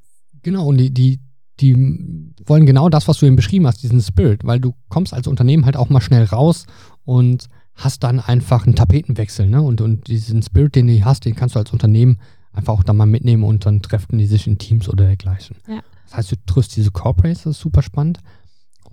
Genau, 0.43 0.67
und 0.67 0.79
die, 0.79 0.91
die, 0.91 1.21
die 1.61 2.33
wollen 2.45 2.67
genau 2.67 2.89
das, 2.89 3.09
was 3.09 3.19
du 3.19 3.27
eben 3.27 3.37
beschrieben 3.37 3.67
hast, 3.67 3.83
diesen 3.83 4.01
Spirit, 4.01 4.45
weil 4.45 4.61
du 4.61 4.75
kommst 4.89 5.15
als 5.15 5.27
Unternehmen 5.27 5.65
halt 5.65 5.77
auch 5.77 5.89
mal 5.89 6.01
schnell 6.01 6.25
raus 6.25 6.67
und 7.05 7.49
hast 7.75 8.03
dann 8.03 8.21
einfach 8.21 8.67
einen 8.67 8.75
Tapetenwechsel, 8.75 9.47
ne? 9.47 9.63
Und, 9.63 9.81
und 9.81 10.09
diesen 10.09 10.43
Spirit, 10.43 10.75
den 10.75 10.87
du 10.87 11.05
hast, 11.05 11.25
den 11.25 11.35
kannst 11.35 11.55
du 11.55 11.59
als 11.59 11.73
Unternehmen 11.73 12.19
einfach 12.53 12.73
auch 12.73 12.83
da 12.83 12.93
mal 12.93 13.07
mitnehmen 13.07 13.45
und 13.45 13.67
dann 13.67 13.83
treffen 13.83 14.19
die 14.19 14.27
sich 14.27 14.47
in 14.47 14.59
Teams 14.59 14.89
oder 14.89 15.05
dergleichen. 15.05 15.57
Ja. 15.69 15.81
Das 16.05 16.17
heißt, 16.17 16.33
du 16.33 16.37
triffst 16.47 16.77
diese 16.77 16.91
Corporates, 16.91 17.43
das 17.43 17.57
ist 17.57 17.61
super 17.61 17.83
spannend. 17.83 18.21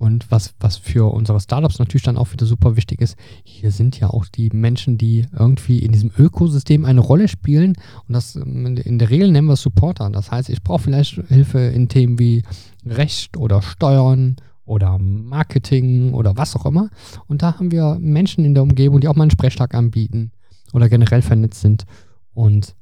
Und 0.03 0.29
was, 0.31 0.53
was 0.59 0.75
für 0.75 1.13
unsere 1.13 1.39
Startups 1.39 1.79
natürlich 1.79 2.03
dann 2.03 2.17
auch 2.17 2.33
wieder 2.33 2.45
super 2.45 2.75
wichtig 2.75 2.99
ist, 2.99 3.15
hier 3.45 3.71
sind 3.71 3.97
ja 4.01 4.09
auch 4.09 4.25
die 4.25 4.49
Menschen, 4.51 4.97
die 4.97 5.27
irgendwie 5.31 5.79
in 5.79 5.93
diesem 5.93 6.11
Ökosystem 6.17 6.83
eine 6.83 6.99
Rolle 6.99 7.29
spielen. 7.29 7.77
Und 8.05 8.13
das 8.13 8.35
ähm, 8.35 8.75
in 8.75 8.99
der 8.99 9.09
Regel 9.09 9.31
nennen 9.31 9.47
wir 9.47 9.55
Supporter. 9.55 10.09
Das 10.09 10.29
heißt, 10.29 10.49
ich 10.49 10.61
brauche 10.61 10.83
vielleicht 10.83 11.21
Hilfe 11.29 11.59
in 11.59 11.87
Themen 11.87 12.19
wie 12.19 12.43
Recht 12.85 13.37
oder 13.37 13.61
Steuern 13.61 14.35
oder 14.65 14.99
Marketing 14.99 16.13
oder 16.13 16.35
was 16.35 16.53
auch 16.57 16.65
immer. 16.65 16.89
Und 17.27 17.41
da 17.41 17.57
haben 17.57 17.71
wir 17.71 17.97
Menschen 17.97 18.43
in 18.43 18.55
der 18.55 18.63
Umgebung, 18.63 18.99
die 18.99 19.07
auch 19.07 19.15
mal 19.15 19.23
einen 19.23 19.31
Sprechtag 19.31 19.73
anbieten 19.73 20.33
oder 20.73 20.89
generell 20.89 21.21
vernetzt 21.21 21.61
sind. 21.61 21.85
Und 22.33 22.75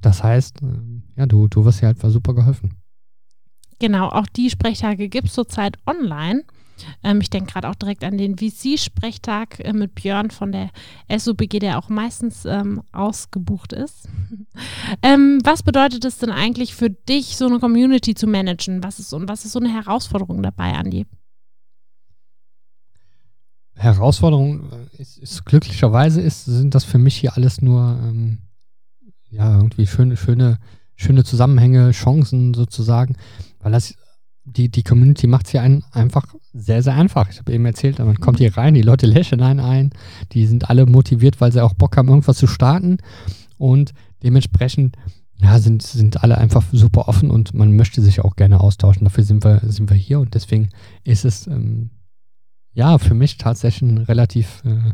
das 0.00 0.24
heißt, 0.24 0.62
ähm, 0.62 1.04
ja, 1.14 1.26
du, 1.26 1.46
du 1.46 1.64
wirst 1.64 1.78
hier 1.78 1.86
halt 1.86 2.00
super 2.00 2.34
geholfen. 2.34 2.79
Genau, 3.80 4.08
auch 4.08 4.26
die 4.26 4.50
Sprechtage 4.50 5.08
gibt 5.08 5.28
es 5.28 5.34
zurzeit 5.34 5.78
online. 5.86 6.44
Ähm, 7.02 7.20
ich 7.20 7.30
denke 7.30 7.52
gerade 7.52 7.68
auch 7.68 7.74
direkt 7.74 8.04
an 8.04 8.18
den 8.18 8.36
VC-Sprechtag 8.36 9.60
äh, 9.60 9.72
mit 9.72 9.94
Björn 9.94 10.30
von 10.30 10.52
der 10.52 10.70
SOBG, 11.08 11.58
der 11.58 11.78
auch 11.78 11.88
meistens 11.88 12.44
ähm, 12.44 12.82
ausgebucht 12.92 13.72
ist. 13.72 14.08
ähm, 15.02 15.40
was 15.44 15.62
bedeutet 15.62 16.04
es 16.04 16.18
denn 16.18 16.30
eigentlich 16.30 16.74
für 16.74 16.90
dich, 16.90 17.36
so 17.36 17.46
eine 17.46 17.58
Community 17.58 18.14
zu 18.14 18.26
managen? 18.26 18.84
Was 18.84 18.98
ist, 18.98 19.12
und 19.12 19.28
was 19.28 19.44
ist 19.44 19.52
so 19.52 19.60
eine 19.60 19.72
Herausforderung 19.72 20.42
dabei, 20.42 20.72
Andi? 20.74 21.06
Herausforderung 23.74 24.70
äh, 24.70 25.00
ist, 25.00 25.16
ist 25.18 25.46
glücklicherweise 25.46 26.20
ist, 26.20 26.44
sind 26.44 26.74
das 26.74 26.84
für 26.84 26.98
mich 26.98 27.16
hier 27.16 27.36
alles 27.36 27.62
nur 27.62 27.98
ähm, 28.02 28.38
ja 29.30 29.56
irgendwie 29.56 29.86
schöne, 29.86 30.18
schöne, 30.18 30.58
schöne 30.96 31.24
Zusammenhänge, 31.24 31.92
Chancen 31.92 32.52
sozusagen, 32.52 33.16
weil 33.60 33.72
das 33.72 33.94
die, 34.44 34.68
die 34.68 34.82
Community 34.82 35.26
macht 35.26 35.46
es 35.46 35.52
hier 35.52 35.62
ein, 35.62 35.84
einfach 35.92 36.34
sehr, 36.52 36.82
sehr 36.82 36.94
einfach. 36.94 37.28
Ich 37.30 37.38
habe 37.38 37.52
eben 37.52 37.66
erzählt, 37.66 37.98
man 37.98 38.18
kommt 38.20 38.38
hier 38.38 38.56
rein, 38.56 38.74
die 38.74 38.82
Leute 38.82 39.06
lächeln 39.06 39.42
einen 39.42 39.60
ein, 39.60 39.90
die 40.32 40.46
sind 40.46 40.70
alle 40.70 40.86
motiviert, 40.86 41.40
weil 41.40 41.52
sie 41.52 41.62
auch 41.62 41.74
Bock 41.74 41.96
haben, 41.96 42.08
irgendwas 42.08 42.38
zu 42.38 42.46
starten 42.46 42.98
und 43.58 43.92
dementsprechend 44.22 44.96
ja, 45.42 45.58
sind, 45.58 45.82
sind 45.82 46.22
alle 46.22 46.38
einfach 46.38 46.64
super 46.72 47.08
offen 47.08 47.30
und 47.30 47.54
man 47.54 47.74
möchte 47.74 48.02
sich 48.02 48.20
auch 48.20 48.36
gerne 48.36 48.60
austauschen. 48.60 49.04
Dafür 49.04 49.24
sind 49.24 49.44
wir, 49.44 49.60
sind 49.64 49.88
wir 49.88 49.96
hier 49.96 50.20
und 50.20 50.34
deswegen 50.34 50.70
ist 51.04 51.24
es 51.24 51.46
ähm, 51.46 51.90
ja, 52.72 52.98
für 52.98 53.14
mich 53.14 53.38
tatsächlich 53.38 53.90
ein 53.90 53.98
relativ 53.98 54.62
äh, 54.64 54.92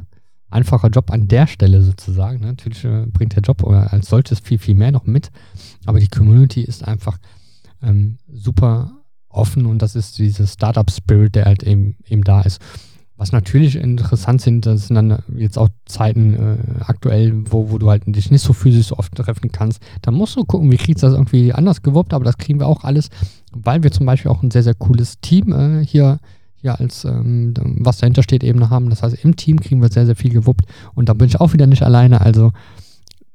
einfacher 0.48 0.88
Job 0.88 1.10
an 1.10 1.28
der 1.28 1.46
Stelle 1.46 1.82
sozusagen. 1.82 2.40
Natürlich 2.40 2.84
äh, 2.84 3.06
bringt 3.06 3.34
der 3.34 3.42
Job 3.42 3.62
oder 3.64 3.92
als 3.92 4.08
solches 4.08 4.38
viel, 4.38 4.58
viel 4.58 4.76
mehr 4.76 4.92
noch 4.92 5.04
mit, 5.04 5.30
aber 5.84 5.98
die 5.98 6.08
Community 6.08 6.62
ist 6.62 6.86
einfach 6.86 7.18
ähm, 7.82 8.18
super 8.32 8.92
offen 9.28 9.66
und 9.66 9.82
das 9.82 9.94
ist 9.96 10.18
dieser 10.18 10.46
Startup-Spirit, 10.46 11.34
der 11.34 11.44
halt 11.44 11.62
eben, 11.62 11.96
eben 12.06 12.22
da 12.22 12.42
ist. 12.42 12.60
Was 13.18 13.32
natürlich 13.32 13.76
interessant 13.76 14.42
sind, 14.42 14.66
das 14.66 14.88
sind 14.88 14.96
dann 14.96 15.22
jetzt 15.36 15.56
auch 15.56 15.70
Zeiten 15.86 16.34
äh, 16.34 16.84
aktuell, 16.84 17.32
wo, 17.50 17.70
wo 17.70 17.78
du 17.78 17.88
halt 17.88 18.02
dich 18.06 18.30
nicht 18.30 18.42
so 18.42 18.52
physisch 18.52 18.88
so 18.88 18.98
oft 18.98 19.14
treffen 19.14 19.50
kannst. 19.50 19.82
Dann 20.02 20.14
musst 20.14 20.36
du 20.36 20.44
gucken, 20.44 20.70
wie 20.70 20.76
kriegst 20.76 21.02
du 21.02 21.06
das 21.06 21.16
irgendwie 21.16 21.52
anders 21.54 21.80
gewuppt, 21.80 22.12
aber 22.12 22.24
das 22.24 22.36
kriegen 22.36 22.60
wir 22.60 22.66
auch 22.66 22.84
alles, 22.84 23.08
weil 23.52 23.82
wir 23.82 23.90
zum 23.90 24.04
Beispiel 24.04 24.30
auch 24.30 24.42
ein 24.42 24.50
sehr, 24.50 24.62
sehr 24.62 24.74
cooles 24.74 25.18
Team 25.20 25.52
äh, 25.52 25.84
hier 25.84 26.18
hier 26.66 26.80
als 26.80 27.04
ähm, 27.04 27.54
was 27.78 27.98
dahinter 27.98 28.22
steht 28.22 28.42
eben 28.42 28.68
haben. 28.70 28.90
Das 28.90 29.02
heißt, 29.02 29.24
im 29.24 29.36
Team 29.36 29.60
kriegen 29.60 29.80
wir 29.80 29.88
sehr, 29.88 30.06
sehr 30.06 30.16
viel 30.16 30.32
gewuppt 30.32 30.64
und 30.94 31.08
da 31.08 31.14
bin 31.14 31.28
ich 31.28 31.40
auch 31.40 31.52
wieder 31.52 31.66
nicht 31.66 31.82
alleine. 31.82 32.20
Also 32.20 32.52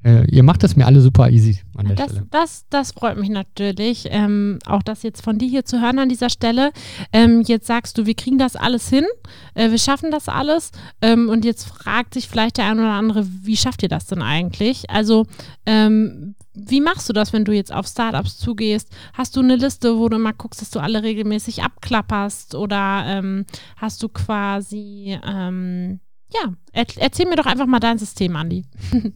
äh, 0.04 0.26
ihr 0.32 0.44
macht 0.44 0.64
es 0.64 0.76
mir 0.76 0.86
alle 0.86 1.02
super 1.02 1.30
easy 1.30 1.60
an 1.76 1.88
der 1.88 1.96
Das, 1.96 2.12
Stelle. 2.12 2.28
das, 2.32 2.66
das 2.70 2.92
freut 2.94 3.18
mich 3.18 3.30
natürlich. 3.30 4.08
Ähm, 4.10 4.60
auch 4.66 4.82
das 4.84 5.04
jetzt 5.04 5.22
von 5.24 5.38
dir 5.38 5.48
hier 5.48 5.66
zu 5.66 5.82
hören 5.82 6.00
an 6.00 6.10
dieser 6.10 6.30
Stelle. 6.30 6.72
Ähm, 7.14 7.42
jetzt 7.46 7.68
sagst 7.68 7.98
du, 7.98 8.06
wir 8.06 8.16
kriegen 8.16 8.38
das 8.38 8.56
alles 8.56 8.90
hin, 8.90 9.06
äh, 9.54 9.70
wir 9.72 9.78
schaffen 9.78 10.10
das 10.12 10.28
alles. 10.30 10.72
Ähm, 11.02 11.30
und 11.30 11.46
jetzt 11.46 11.66
fragt 11.68 12.14
sich 12.16 12.28
vielleicht 12.28 12.58
der 12.58 12.66
ein 12.66 12.80
oder 12.80 12.94
andere, 12.94 13.28
wie 13.44 13.58
schafft 13.58 13.84
ihr 13.84 13.90
das 13.90 14.08
denn 14.08 14.22
eigentlich? 14.22 14.90
Also, 14.90 15.26
ähm, 15.66 16.36
wie 16.54 16.82
machst 16.82 17.08
du 17.08 17.14
das, 17.14 17.32
wenn 17.32 17.46
du 17.46 17.54
jetzt 17.54 17.72
auf 17.74 17.88
Startups 17.88 18.38
zugehst? 18.38 18.90
Hast 19.14 19.36
du 19.38 19.40
eine 19.40 19.56
Liste, 19.56 19.98
wo 19.98 20.10
du 20.10 20.18
immer 20.18 20.34
guckst, 20.34 20.62
dass 20.62 20.70
du 20.70 20.80
alle 20.80 21.02
regelmäßig 21.02 21.64
abklapperst? 21.64 22.56
Oder 22.56 23.04
ähm, 23.08 23.46
hast 23.78 24.04
du 24.04 24.10
quasi, 24.10 25.18
ähm, 25.26 26.02
ja, 26.34 26.54
er, 26.74 26.86
erzähl 26.98 27.28
mir 27.28 27.36
doch 27.38 27.46
einfach 27.46 27.68
mal 27.68 27.80
dein 27.80 27.98
System, 28.00 28.36
Andi. 28.36 28.66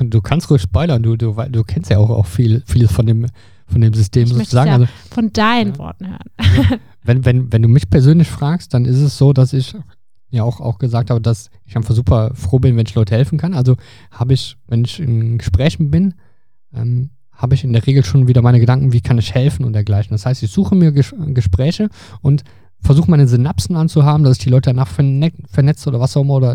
Du 0.00 0.20
kannst 0.20 0.50
ruhig 0.50 0.62
spoilern, 0.62 1.02
du, 1.02 1.16
du, 1.16 1.32
du 1.50 1.62
kennst 1.64 1.90
ja 1.90 1.98
auch, 1.98 2.10
auch 2.10 2.26
viel, 2.26 2.62
vieles 2.66 2.90
von 2.92 3.06
dem, 3.06 3.26
von 3.66 3.80
dem 3.80 3.94
System 3.94 4.24
Ich 4.24 4.30
sozusagen. 4.32 4.68
ja 4.68 4.74
Also, 4.74 4.86
von 5.10 5.32
deinen 5.32 5.72
Ja. 5.72 5.78
Worten 5.78 6.06
hören. 6.08 6.80
wenn, 7.04 7.24
wenn, 7.24 7.52
wenn 7.52 7.62
du 7.62 7.68
mich 7.68 7.88
persönlich 7.88 8.28
fragst, 8.28 8.74
dann 8.74 8.84
ist 8.84 8.98
es 9.00 9.16
so, 9.16 9.32
dass 9.32 9.52
ich 9.52 9.74
ja 10.30 10.42
auch, 10.42 10.60
auch 10.60 10.78
gesagt 10.78 11.10
habe, 11.10 11.20
dass 11.20 11.48
ich 11.64 11.76
einfach 11.76 11.94
super 11.94 12.32
froh 12.34 12.58
bin, 12.58 12.76
wenn 12.76 12.86
ich 12.86 12.94
Leute 12.94 13.14
helfen 13.14 13.38
kann. 13.38 13.54
Also 13.54 13.76
habe 14.10 14.34
ich, 14.34 14.56
wenn 14.66 14.84
ich 14.84 14.98
in 14.98 15.38
Gesprächen 15.38 15.90
bin, 15.90 16.14
ähm, 16.74 17.10
habe 17.30 17.54
ich 17.54 17.62
in 17.64 17.72
der 17.72 17.86
Regel 17.86 18.04
schon 18.04 18.26
wieder 18.28 18.42
meine 18.42 18.60
Gedanken, 18.60 18.92
wie 18.92 19.00
kann 19.00 19.18
ich 19.18 19.34
helfen 19.34 19.64
und 19.64 19.72
dergleichen. 19.74 20.12
Das 20.12 20.26
heißt, 20.26 20.42
ich 20.42 20.50
suche 20.50 20.74
mir 20.74 20.92
Ges 20.92 21.14
Gespräche 21.28 21.88
und 22.20 22.42
versuche 22.80 23.10
meine 23.10 23.26
Synapsen 23.28 23.76
anzuhaben, 23.76 24.24
dass 24.24 24.38
ich 24.38 24.44
die 24.44 24.50
Leute 24.50 24.70
danach 24.70 24.88
verne 24.88 25.32
vernetze 25.48 25.88
oder 25.88 26.00
was 26.00 26.16
auch 26.16 26.22
immer 26.22 26.34
oder 26.34 26.54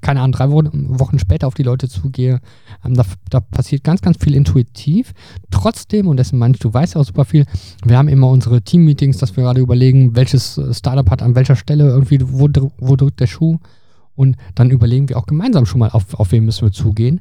keine 0.00 0.20
Ahnung, 0.20 0.32
drei 0.32 0.50
Wochen, 0.50 1.18
später 1.18 1.46
auf 1.46 1.54
die 1.54 1.62
Leute 1.62 1.88
zugehe. 1.88 2.40
Ähm, 2.84 2.94
da, 2.94 3.04
da 3.28 3.40
passiert 3.40 3.84
ganz, 3.84 4.00
ganz 4.00 4.16
viel 4.22 4.34
intuitiv. 4.34 5.12
Trotzdem, 5.50 6.08
und 6.08 6.16
dessen 6.16 6.38
meinst 6.38 6.64
du, 6.64 6.72
weißt 6.72 6.94
ja 6.94 7.00
auch 7.00 7.04
super 7.04 7.24
viel, 7.24 7.46
wir 7.84 7.98
haben 7.98 8.08
immer 8.08 8.28
unsere 8.28 8.62
Team-Meetings, 8.62 9.18
dass 9.18 9.36
wir 9.36 9.44
gerade 9.44 9.60
überlegen, 9.60 10.16
welches 10.16 10.58
äh, 10.58 10.72
Startup 10.72 11.08
hat 11.10 11.22
an 11.22 11.34
welcher 11.34 11.56
Stelle 11.56 11.88
irgendwie, 11.88 12.20
wo, 12.22 12.48
wo 12.78 12.96
drückt 12.96 13.20
der 13.20 13.26
Schuh. 13.26 13.58
Und 14.14 14.36
dann 14.54 14.70
überlegen 14.70 15.08
wir 15.08 15.16
auch 15.16 15.26
gemeinsam 15.26 15.66
schon 15.66 15.78
mal, 15.80 15.90
auf, 15.90 16.14
auf 16.14 16.32
wen 16.32 16.44
müssen 16.44 16.66
wir 16.66 16.72
zugehen. 16.72 17.20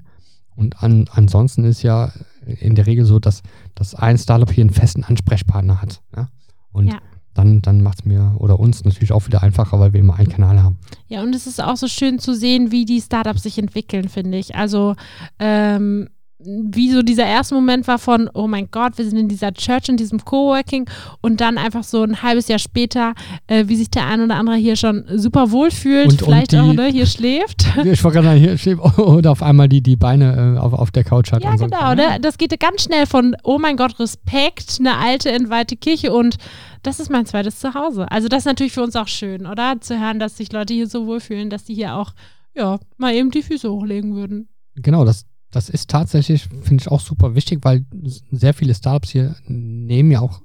Und 0.56 0.84
an, 0.84 1.06
ansonsten 1.12 1.64
ist 1.64 1.84
ja 1.84 2.12
in 2.46 2.76
der 2.76 2.86
Regel 2.86 3.06
so, 3.06 3.20
dass, 3.20 3.44
dass 3.76 3.96
ein 3.96 4.18
Startup 4.18 4.52
hier 4.52 4.64
einen 4.64 4.72
festen 4.72 5.04
Ansprechpartner 5.04 5.82
hat. 5.82 6.02
Ja? 6.16 6.30
Und 6.72 6.88
Ja. 6.88 7.00
Dann, 7.34 7.62
dann 7.62 7.82
macht 7.82 8.00
es 8.00 8.06
mir 8.06 8.36
oder 8.38 8.60
uns 8.60 8.84
natürlich 8.84 9.12
auch 9.12 9.26
wieder 9.28 9.44
einfacher, 9.44 9.80
weil 9.80 9.94
wir 9.94 10.00
immer 10.00 10.16
einen 10.16 10.30
Kanal 10.30 10.62
haben. 10.62 10.78
Ja, 11.08 11.22
und 11.24 11.34
es 11.36 11.48
ist 11.48 11.62
auch 11.62 11.78
so 11.78 11.88
schön 11.88 12.20
zu 12.20 12.34
sehen, 12.34 12.72
wie 12.72 12.86
die 12.86 13.02
Startups 13.02 13.44
sich 13.44 13.58
entwickeln, 13.58 14.10
finde 14.10 14.38
ich. 14.38 14.56
Also, 14.56 14.96
ähm, 15.40 16.10
wie 16.42 16.90
so 16.92 17.02
dieser 17.02 17.26
erste 17.26 17.54
Moment 17.54 17.86
war 17.88 18.00
von, 18.00 18.30
oh 18.34 18.48
mein 18.48 18.70
Gott, 18.72 18.98
wir 18.98 19.04
sind 19.04 19.18
in 19.18 19.28
dieser 19.28 19.52
Church, 19.54 19.90
in 19.90 19.98
diesem 19.98 20.24
Coworking 20.24 20.90
und 21.22 21.42
dann 21.42 21.58
einfach 21.58 21.84
so 21.84 22.02
ein 22.02 22.22
halbes 22.22 22.48
Jahr 22.48 22.60
später, 22.60 23.14
äh, 23.48 23.66
wie 23.68 23.76
sich 23.76 23.90
der 23.92 24.08
ein 24.08 24.22
oder 24.22 24.36
andere 24.36 24.56
hier 24.56 24.78
schon 24.78 25.04
super 25.16 25.52
wohl 25.52 25.70
fühlt, 25.70 26.06
Und- 26.06 26.22
und 26.22 26.26
vielleicht 26.26 26.54
die- 26.54 26.60
auch 26.60 26.72
ne, 26.74 26.86
hier 26.88 27.06
schläft. 27.06 27.66
Ich 27.86 28.04
wollte 28.04 28.22
gerade 28.22 28.38
hier 28.40 28.58
steht 28.58 28.80
oder 28.80 29.32
auf 29.32 29.44
einmal 29.44 29.68
die, 29.68 29.82
die 29.82 29.98
Beine 29.98 30.56
äh, 30.56 30.60
auf, 30.60 30.72
auf 30.74 30.92
der 30.92 31.04
Couch 31.04 31.32
hat. 31.34 31.44
Ja, 31.44 31.52
und 31.52 31.58
so. 31.58 31.66
genau. 31.66 31.94
Ne? 31.94 32.20
Das 32.22 32.38
geht 32.38 32.58
ganz 32.60 32.84
schnell 32.84 33.06
von, 33.06 33.36
oh 33.44 33.58
mein 33.60 33.76
Gott, 33.76 34.00
Respekt, 34.00 34.78
eine 34.80 34.96
alte, 34.98 35.32
entweihte 35.32 35.76
Kirche 35.76 36.14
und 36.14 36.38
das 36.84 37.02
ist 37.02 37.10
mein 37.12 37.26
zweites 37.26 37.60
Zuhause. 37.60 38.10
Also 38.10 38.30
das 38.30 38.40
ist 38.40 38.46
natürlich 38.46 38.72
für 38.72 38.84
uns 38.84 38.96
auch 38.96 39.10
schön, 39.10 39.46
oder? 39.46 39.82
Zu 39.82 40.00
hören, 40.00 40.20
dass 40.20 40.38
sich 40.38 40.52
Leute 40.54 40.74
hier 40.74 40.88
so 40.88 41.06
wohlfühlen, 41.06 41.50
dass 41.50 41.66
die 41.66 41.74
hier 41.74 41.96
auch, 41.96 42.14
ja, 42.56 42.80
mal 42.98 43.14
eben 43.14 43.30
die 43.32 43.42
Füße 43.44 43.70
hochlegen 43.70 44.16
würden. 44.16 44.48
Genau, 44.76 45.04
das, 45.04 45.26
das 45.52 45.70
ist 45.70 45.90
tatsächlich, 45.90 46.48
finde 46.62 46.82
ich 46.82 46.88
auch 46.90 47.00
super 47.00 47.36
wichtig, 47.36 47.60
weil 47.64 47.86
sehr 48.32 48.54
viele 48.54 48.76
Startups 48.76 49.10
hier 49.10 49.36
nehmen 49.48 50.12
ja 50.12 50.20
auch 50.22 50.42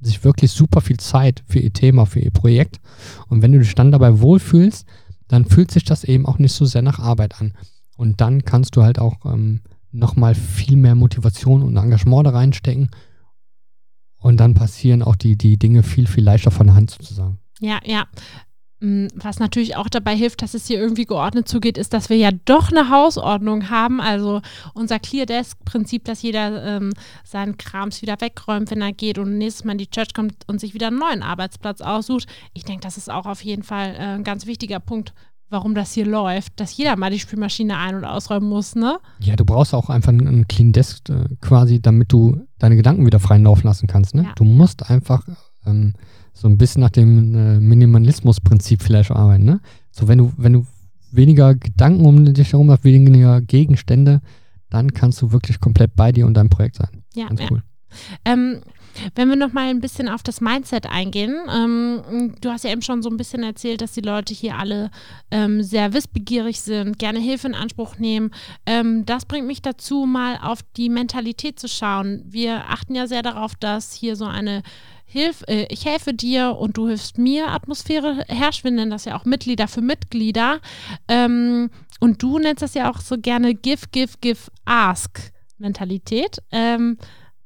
sich 0.00 0.22
wirklich 0.24 0.52
super 0.52 0.80
viel 0.80 0.98
Zeit 0.98 1.42
für 1.48 1.58
ihr 1.58 1.72
Thema, 1.72 2.06
für 2.06 2.20
ihr 2.20 2.30
Projekt. 2.30 2.80
Und 3.28 3.42
wenn 3.42 3.52
du 3.52 3.58
dich 3.58 3.74
dann 3.74 3.92
dabei 3.92 4.20
wohlfühlst, 4.20 4.86
dann 5.28 5.44
fühlt 5.44 5.70
sich 5.70 5.84
das 5.84 6.04
eben 6.04 6.26
auch 6.26 6.38
nicht 6.38 6.52
so 6.52 6.64
sehr 6.64 6.82
nach 6.82 6.98
Arbeit 6.98 7.40
an. 7.40 7.54
Und 7.96 8.20
dann 8.20 8.44
kannst 8.44 8.76
du 8.76 8.82
halt 8.82 8.98
auch 8.98 9.24
ähm, 9.24 9.62
nochmal 9.90 10.34
viel 10.34 10.76
mehr 10.76 10.94
Motivation 10.94 11.62
und 11.62 11.76
Engagement 11.76 12.26
da 12.26 12.30
reinstecken. 12.30 12.90
Und 14.18 14.38
dann 14.38 14.54
passieren 14.54 15.02
auch 15.02 15.16
die, 15.16 15.36
die 15.36 15.58
Dinge 15.58 15.82
viel, 15.82 16.06
viel 16.06 16.24
leichter 16.24 16.50
von 16.50 16.66
der 16.66 16.76
Hand 16.76 16.90
sozusagen. 16.90 17.38
Ja, 17.60 17.80
ja. 17.84 18.06
Mm, 18.80 19.06
Was 19.14 19.38
natürlich 19.38 19.76
auch 19.76 19.88
dabei 19.88 20.14
hilft, 20.14 20.42
dass 20.42 20.54
es 20.54 20.66
hier 20.66 20.78
irgendwie 20.78 21.06
geordnet 21.06 21.48
zugeht, 21.48 21.78
ist, 21.78 21.92
dass 21.92 22.10
wir 22.10 22.16
ja 22.16 22.30
doch 22.44 22.70
eine 22.70 22.90
Hausordnung 22.90 23.70
haben. 23.70 24.00
Also 24.00 24.42
unser 24.74 24.98
Clear 24.98 25.26
Desk-Prinzip, 25.26 26.04
dass 26.04 26.22
jeder 26.22 26.62
ähm, 26.64 26.92
seinen 27.24 27.56
Krams 27.56 28.02
wieder 28.02 28.20
wegräumt, 28.20 28.70
wenn 28.70 28.82
er 28.82 28.92
geht 28.92 29.18
und 29.18 29.38
nächstes 29.38 29.64
Mal 29.64 29.72
in 29.72 29.78
die 29.78 29.90
Church 29.90 30.12
kommt 30.14 30.34
und 30.46 30.60
sich 30.60 30.74
wieder 30.74 30.88
einen 30.88 30.98
neuen 30.98 31.22
Arbeitsplatz 31.22 31.80
aussucht. 31.80 32.26
Ich 32.52 32.64
denke, 32.64 32.82
das 32.82 32.96
ist 32.96 33.10
auch 33.10 33.26
auf 33.26 33.42
jeden 33.42 33.62
Fall 33.62 33.94
äh, 33.94 34.14
ein 34.14 34.24
ganz 34.24 34.46
wichtiger 34.46 34.80
Punkt, 34.80 35.14
warum 35.48 35.74
das 35.74 35.92
hier 35.92 36.06
läuft, 36.06 36.58
dass 36.60 36.76
jeder 36.76 36.96
mal 36.96 37.10
die 37.10 37.20
Spülmaschine 37.20 37.78
ein- 37.78 37.94
und 37.94 38.04
ausräumen 38.04 38.48
muss, 38.48 38.74
ne? 38.74 38.98
Ja, 39.20 39.36
du 39.36 39.44
brauchst 39.44 39.74
auch 39.74 39.88
einfach 39.88 40.10
einen 40.10 40.26
einen 40.26 40.48
Clean 40.48 40.72
Desk 40.72 41.08
äh, 41.08 41.24
quasi, 41.40 41.80
damit 41.80 42.12
du 42.12 42.46
deine 42.58 42.76
Gedanken 42.76 43.06
wieder 43.06 43.20
freien 43.20 43.44
Laufen 43.44 43.66
lassen 43.66 43.86
kannst. 43.86 44.14
Ne? 44.14 44.24
Ja. 44.24 44.32
Du 44.34 44.44
musst 44.44 44.90
einfach 44.90 45.24
ähm, 45.64 45.94
so 46.36 46.48
ein 46.48 46.58
bisschen 46.58 46.82
nach 46.82 46.90
dem 46.90 47.34
äh, 47.34 47.60
Minimalismus-Prinzip 47.60 48.82
vielleicht 48.82 49.10
arbeiten. 49.10 49.44
Ne? 49.44 49.60
So, 49.90 50.06
wenn 50.06 50.18
du, 50.18 50.32
wenn 50.36 50.52
du 50.52 50.66
weniger 51.10 51.54
Gedanken 51.54 52.04
um 52.04 52.34
dich 52.34 52.52
herum 52.52 52.70
hast, 52.70 52.84
weniger 52.84 53.40
Gegenstände, 53.40 54.20
dann 54.68 54.92
kannst 54.92 55.22
du 55.22 55.32
wirklich 55.32 55.60
komplett 55.60 55.96
bei 55.96 56.12
dir 56.12 56.26
und 56.26 56.34
deinem 56.34 56.50
Projekt 56.50 56.76
sein. 56.76 57.02
Ja, 57.14 57.28
Ganz 57.28 57.40
ja. 57.40 57.46
cool. 57.50 57.62
Ähm, 58.26 58.60
wenn 59.14 59.28
wir 59.28 59.36
noch 59.36 59.52
mal 59.52 59.68
ein 59.68 59.80
bisschen 59.80 60.08
auf 60.08 60.22
das 60.22 60.42
Mindset 60.42 60.86
eingehen, 60.86 61.34
ähm, 61.54 62.34
du 62.40 62.50
hast 62.50 62.64
ja 62.64 62.70
eben 62.70 62.82
schon 62.82 63.02
so 63.02 63.08
ein 63.08 63.16
bisschen 63.16 63.42
erzählt, 63.42 63.80
dass 63.80 63.92
die 63.92 64.00
Leute 64.02 64.34
hier 64.34 64.58
alle 64.58 64.90
ähm, 65.30 65.62
sehr 65.62 65.94
wissbegierig 65.94 66.60
sind, 66.60 66.98
gerne 66.98 67.18
Hilfe 67.18 67.46
in 67.46 67.54
Anspruch 67.54 67.98
nehmen. 67.98 68.30
Ähm, 68.66 69.06
das 69.06 69.24
bringt 69.24 69.46
mich 69.46 69.62
dazu, 69.62 70.04
mal 70.04 70.38
auf 70.42 70.60
die 70.76 70.90
Mentalität 70.90 71.58
zu 71.58 71.68
schauen. 71.68 72.22
Wir 72.26 72.68
achten 72.68 72.94
ja 72.94 73.06
sehr 73.06 73.22
darauf, 73.22 73.54
dass 73.54 73.94
hier 73.94 74.16
so 74.16 74.26
eine 74.26 74.62
Hilf, 75.08 75.44
äh, 75.46 75.66
ich 75.70 75.84
helfe 75.84 76.12
dir 76.12 76.56
und 76.58 76.76
du 76.76 76.88
hilfst 76.88 77.16
mir 77.16 77.48
Atmosphäre 77.48 78.24
herrscht. 78.28 78.64
Wir 78.64 78.72
nennen 78.72 78.90
das 78.90 79.04
ja 79.04 79.16
auch 79.16 79.24
Mitglieder 79.24 79.68
für 79.68 79.80
Mitglieder. 79.80 80.60
Ähm, 81.06 81.70
und 82.00 82.22
du 82.22 82.38
nennst 82.38 82.62
das 82.62 82.74
ja 82.74 82.90
auch 82.90 83.00
so 83.00 83.16
gerne 83.16 83.54
Give, 83.54 83.86
Give, 83.92 84.12
Give, 84.20 84.50
Ask 84.64 85.32
Mentalität. 85.58 86.42
Ähm, 86.50 86.98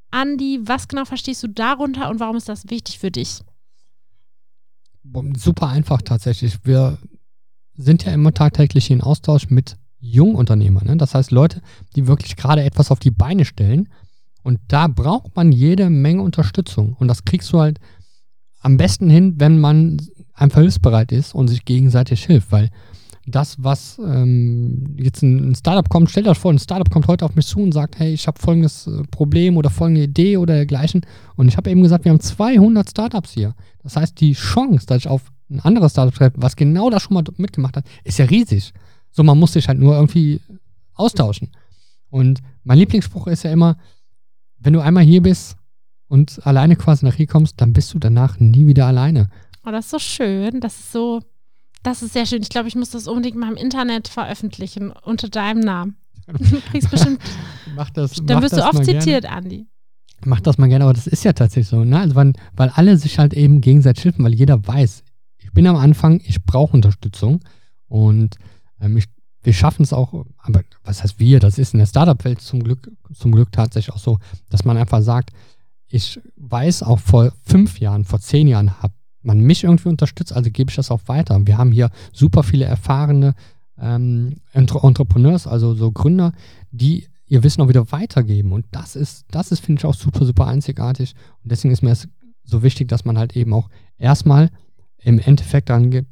Andi, 0.09 0.59
was 0.63 0.87
genau 0.87 1.05
verstehst 1.05 1.43
du 1.43 1.47
darunter 1.47 2.09
und 2.09 2.19
warum 2.19 2.35
ist 2.35 2.49
das 2.49 2.69
wichtig 2.69 2.99
für 2.99 3.11
dich? 3.11 3.41
Super 5.37 5.67
einfach 5.67 6.01
tatsächlich. 6.01 6.57
Wir 6.65 6.97
sind 7.75 8.03
ja 8.05 8.13
immer 8.13 8.33
tagtäglich 8.33 8.91
in 8.91 9.01
Austausch 9.01 9.49
mit 9.49 9.77
Jungunternehmern. 9.99 10.85
Ne? 10.85 10.97
Das 10.97 11.15
heißt 11.15 11.31
Leute, 11.31 11.61
die 11.95 12.07
wirklich 12.07 12.35
gerade 12.35 12.63
etwas 12.63 12.91
auf 12.91 12.99
die 12.99 13.11
Beine 13.11 13.45
stellen. 13.45 13.87
Und 14.43 14.59
da 14.67 14.87
braucht 14.87 15.35
man 15.35 15.51
jede 15.51 15.89
Menge 15.89 16.21
Unterstützung. 16.21 16.95
Und 16.99 17.07
das 17.07 17.25
kriegst 17.25 17.51
du 17.53 17.59
halt 17.59 17.79
am 18.61 18.77
besten 18.77 19.09
hin, 19.09 19.35
wenn 19.37 19.59
man 19.59 19.97
einfach 20.33 20.61
hilfsbereit 20.61 21.11
ist 21.11 21.35
und 21.35 21.47
sich 21.47 21.65
gegenseitig 21.65 22.23
hilft. 22.25 22.51
Weil 22.51 22.69
das, 23.25 23.57
was 23.59 23.99
ähm, 23.99 24.95
jetzt 24.97 25.21
ein, 25.21 25.53
Startup 25.55 25.87
kommt, 25.87 26.09
stellt 26.09 26.27
euch 26.27 26.37
vor, 26.37 26.51
ein 26.51 26.59
Startup 26.59 26.89
kommt 26.89 27.07
heute 27.07 27.25
auf 27.25 27.35
mich 27.35 27.45
zu 27.45 27.59
und 27.59 27.71
sagt, 27.71 27.99
hey, 27.99 28.13
ich 28.13 28.27
habe 28.27 28.39
folgendes 28.39 28.87
äh, 28.87 29.03
Problem 29.11 29.57
oder 29.57 29.69
folgende 29.69 30.03
Idee 30.03 30.37
oder 30.37 30.55
dergleichen. 30.55 31.01
Und 31.35 31.47
ich 31.47 31.57
habe 31.57 31.69
eben 31.69 31.83
gesagt, 31.83 32.05
wir 32.05 32.11
haben 32.11 32.19
200 32.19 32.89
Startups 32.89 33.31
hier. 33.31 33.55
Das 33.83 33.95
heißt, 33.95 34.19
die 34.19 34.33
Chance, 34.33 34.85
dass 34.87 34.99
ich 34.99 35.07
auf 35.07 35.31
ein 35.49 35.59
anderes 35.59 35.91
Startup 35.91 36.13
treffe, 36.13 36.37
was 36.37 36.55
genau 36.55 36.89
das 36.89 37.03
schon 37.03 37.13
mal 37.13 37.23
mitgemacht 37.37 37.77
hat, 37.77 37.85
ist 38.03 38.17
ja 38.17 38.25
riesig. 38.25 38.73
So, 39.11 39.23
man 39.23 39.37
muss 39.37 39.53
sich 39.53 39.67
halt 39.67 39.79
nur 39.79 39.95
irgendwie 39.95 40.39
austauschen. 40.93 41.51
Und 42.09 42.41
mein 42.63 42.77
Lieblingsspruch 42.77 43.27
ist 43.27 43.43
ja 43.43 43.51
immer, 43.51 43.77
wenn 44.63 44.73
du 44.73 44.79
einmal 44.79 45.03
hier 45.03 45.21
bist 45.21 45.55
und 46.07 46.45
alleine 46.45 46.75
quasi 46.75 47.05
nach 47.05 47.15
hier 47.15 47.27
kommst, 47.27 47.59
dann 47.61 47.73
bist 47.73 47.93
du 47.93 47.99
danach 47.99 48.39
nie 48.39 48.67
wieder 48.67 48.85
alleine. 48.87 49.29
Oh, 49.65 49.71
das 49.71 49.85
ist 49.85 49.91
so 49.91 49.99
schön. 49.99 50.59
Das 50.59 50.79
ist 50.79 50.91
so, 50.91 51.21
das 51.83 52.01
ist 52.03 52.13
sehr 52.13 52.25
schön. 52.25 52.41
Ich 52.41 52.49
glaube, 52.49 52.67
ich 52.67 52.75
muss 52.75 52.91
das 52.91 53.07
unbedingt 53.07 53.37
mal 53.37 53.51
im 53.51 53.57
Internet 53.57 54.07
veröffentlichen 54.07 54.91
unter 54.91 55.29
deinem 55.29 55.61
Namen. 55.61 55.95
Du 56.31 56.61
kriegst 56.71 56.89
bestimmt, 56.89 57.19
Mach 57.75 57.89
das, 57.89 58.13
dann 58.13 58.37
mach 58.37 58.43
wirst 58.43 58.53
das 58.53 58.61
du 58.61 58.65
oft 58.77 58.85
gerne. 58.85 58.99
zitiert, 58.99 59.25
Andi. 59.25 59.65
Mach 60.23 60.39
das 60.39 60.57
mal 60.57 60.67
gerne, 60.69 60.85
aber 60.85 60.93
das 60.93 61.07
ist 61.07 61.23
ja 61.25 61.33
tatsächlich 61.33 61.67
so, 61.67 61.83
ne? 61.83 61.99
Also 61.99 62.15
weil, 62.15 62.33
weil 62.55 62.69
alle 62.69 62.95
sich 62.97 63.17
halt 63.19 63.33
eben 63.33 63.59
gegenseitig 63.59 64.05
helfen, 64.05 64.23
weil 64.23 64.33
jeder 64.35 64.65
weiß, 64.65 65.03
ich 65.39 65.51
bin 65.51 65.65
am 65.67 65.75
Anfang, 65.75 66.21
ich 66.23 66.43
brauche 66.45 66.73
Unterstützung 66.73 67.39
und 67.87 68.35
ähm, 68.79 68.97
ich, 68.97 69.05
wir 69.43 69.53
schaffen 69.53 69.83
es 69.83 69.93
auch, 69.93 70.25
aber 70.37 70.61
was 70.83 71.03
heißt 71.03 71.19
wir, 71.19 71.39
das 71.39 71.57
ist 71.57 71.73
in 71.73 71.79
der 71.79 71.87
Startup-Welt 71.87 72.41
zum 72.41 72.63
Glück, 72.63 72.91
zum 73.13 73.31
Glück 73.31 73.51
tatsächlich 73.51 73.93
auch 73.93 73.99
so, 73.99 74.19
dass 74.49 74.65
man 74.65 74.77
einfach 74.77 75.01
sagt, 75.01 75.31
ich 75.87 76.19
weiß 76.37 76.83
auch 76.83 76.99
vor 76.99 77.33
fünf 77.43 77.79
Jahren, 77.79 78.05
vor 78.05 78.19
zehn 78.19 78.47
Jahren 78.47 78.81
hat 78.81 78.91
man 79.23 79.39
mich 79.39 79.63
irgendwie 79.63 79.89
unterstützt, 79.89 80.33
also 80.33 80.49
gebe 80.49 80.69
ich 80.69 80.75
das 80.75 80.91
auch 80.91 81.01
weiter. 81.07 81.45
Wir 81.45 81.57
haben 81.57 81.71
hier 81.71 81.89
super 82.13 82.43
viele 82.43 82.65
erfahrene 82.65 83.35
ähm, 83.79 84.37
Entre 84.53 84.79
Entrepreneurs, 84.79 85.47
also 85.47 85.73
so 85.73 85.91
Gründer, 85.91 86.33
die 86.71 87.07
ihr 87.27 87.43
Wissen 87.43 87.61
auch 87.61 87.69
wieder 87.69 87.91
weitergeben. 87.91 88.51
Und 88.51 88.65
das 88.71 88.95
ist, 88.95 89.25
das 89.31 89.51
ist, 89.51 89.63
finde 89.63 89.79
ich, 89.79 89.85
auch 89.85 89.93
super, 89.93 90.25
super 90.25 90.47
einzigartig. 90.47 91.13
Und 91.43 91.51
deswegen 91.51 91.73
ist 91.73 91.81
mir 91.81 91.91
es 91.91 92.07
so 92.43 92.63
wichtig, 92.63 92.87
dass 92.89 93.05
man 93.05 93.17
halt 93.17 93.35
eben 93.35 93.53
auch 93.53 93.69
erstmal 93.97 94.49
im 94.97 95.19
Endeffekt 95.19 95.69
daran 95.69 95.91
äh, 95.93 96.05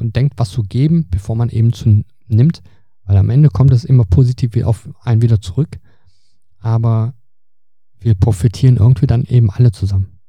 denkt, 0.00 0.34
was 0.36 0.50
zu 0.50 0.62
geben, 0.62 1.06
bevor 1.10 1.36
man 1.36 1.48
eben 1.48 1.72
zu 1.72 2.02
nimmt. 2.30 2.62
Weil 3.04 3.16
am 3.16 3.30
Ende 3.30 3.48
kommt 3.48 3.72
es 3.72 3.84
immer 3.84 4.04
positiv 4.04 4.56
auf 4.64 4.88
einen 5.02 5.22
wieder 5.22 5.40
zurück. 5.40 5.80
Aber 6.58 7.14
wir 7.98 8.14
profitieren 8.14 8.76
irgendwie 8.76 9.06
dann 9.06 9.24
eben 9.24 9.50
alle 9.50 9.72
zusammen. 9.72 10.19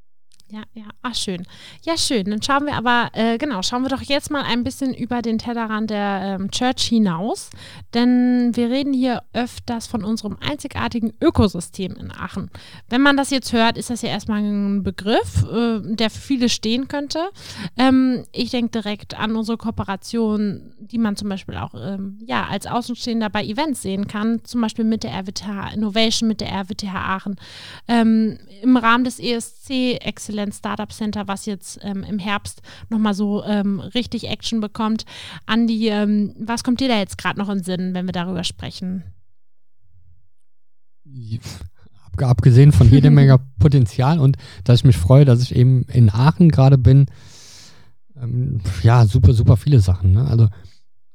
Ja, 0.52 0.64
ja, 0.74 0.84
ach 1.02 1.16
schön. 1.16 1.48
Ja, 1.86 1.96
schön. 1.96 2.26
Dann 2.26 2.42
schauen 2.42 2.66
wir 2.66 2.74
aber, 2.74 3.10
äh, 3.14 3.38
genau, 3.38 3.62
schauen 3.62 3.84
wir 3.84 3.90
doch 3.90 4.02
jetzt 4.02 4.30
mal 4.32 4.44
ein 4.44 4.66
bisschen 4.66 4.94
über 4.94 5.22
den 5.22 5.38
Tellerrand 5.38 5.90
der 5.90 6.38
ähm, 6.42 6.52
Church 6.52 6.84
hinaus. 6.88 7.52
Denn 7.94 8.52
wir 8.54 8.70
reden 8.70 8.92
hier 8.92 9.24
öfters 9.32 9.88
von 9.88 10.04
unserem 10.04 10.36
einzigartigen 10.42 11.14
Ökosystem 11.22 11.96
in 11.96 12.12
Aachen. 12.12 12.52
Wenn 12.90 13.00
man 13.00 13.16
das 13.16 13.30
jetzt 13.30 13.54
hört, 13.54 13.78
ist 13.78 13.90
das 13.90 14.02
ja 14.02 14.10
erstmal 14.10 14.44
ein 14.44 14.84
Begriff, 14.84 15.46
äh, 15.50 15.80
der 15.96 16.10
für 16.10 16.20
viele 16.20 16.50
stehen 16.50 16.90
könnte. 16.90 17.30
Ähm, 17.78 18.26
ich 18.34 18.50
denke 18.50 18.72
direkt 18.72 19.18
an 19.18 19.38
unsere 19.38 19.58
Kooperation, 19.58 20.74
die 20.80 20.98
man 20.98 21.16
zum 21.16 21.30
Beispiel 21.30 21.56
auch 21.56 21.74
ähm, 21.76 22.20
ja, 22.26 22.48
als 22.48 22.68
Außenstehender 22.68 23.30
bei 23.30 23.46
Events 23.46 23.84
sehen 23.84 24.08
kann, 24.08 24.44
zum 24.44 24.60
Beispiel 24.60 24.84
mit 24.84 25.04
der 25.04 25.14
RWTH 25.14 25.74
Innovation, 25.74 26.28
mit 26.28 26.42
der 26.42 26.52
RWTH 26.52 26.94
Aachen. 26.94 27.36
Ähm, 27.88 28.38
Im 28.62 28.76
Rahmen 28.76 29.06
des 29.06 29.18
ESC 29.18 29.98
Excellence 30.02 30.41
Excellence 30.42 30.58
Startup 30.58 30.92
Center, 30.92 31.28
was 31.28 31.46
jetzt 31.46 31.80
ähm, 31.84 32.04
im 32.04 32.20
Herbst 32.20 32.62
nochmal 32.90 33.14
so 33.14 33.44
ähm, 33.44 33.80
richtig 33.80 34.28
Action 34.28 34.60
bekommt. 34.60 35.06
Andi, 35.46 35.90
ähm, 35.90 36.34
was 36.40 36.64
kommt 36.64 36.80
dir 36.80 36.88
da 36.88 36.98
jetzt 36.98 37.18
gerade 37.18 37.40
noch 37.40 37.50
in 37.50 37.64
Sinn, 37.64 37.94
wenn 37.94 38.06
wir 38.06 38.14
darüber 38.14 38.44
sprechen? 38.44 39.04
Abgesehen 42.18 42.72
von 42.72 42.90
jeder 42.90 43.10
Menge 43.12 43.40
Potenzial 43.60 44.20
und 44.20 44.38
dass 44.64 44.80
ich 44.80 44.86
mich 44.86 44.98
freue, 44.98 45.26
dass 45.26 45.42
ich 45.42 45.56
eben 45.56 45.84
in 45.84 46.10
Aachen 46.10 46.50
gerade 46.50 46.78
bin. 46.78 47.06
Ähm, 48.20 48.62
ja, 48.84 49.06
super, 49.06 49.34
super 49.34 49.58
viele 49.58 49.80
Sachen. 49.80 50.14
Ne? 50.14 50.26
Also 50.26 50.50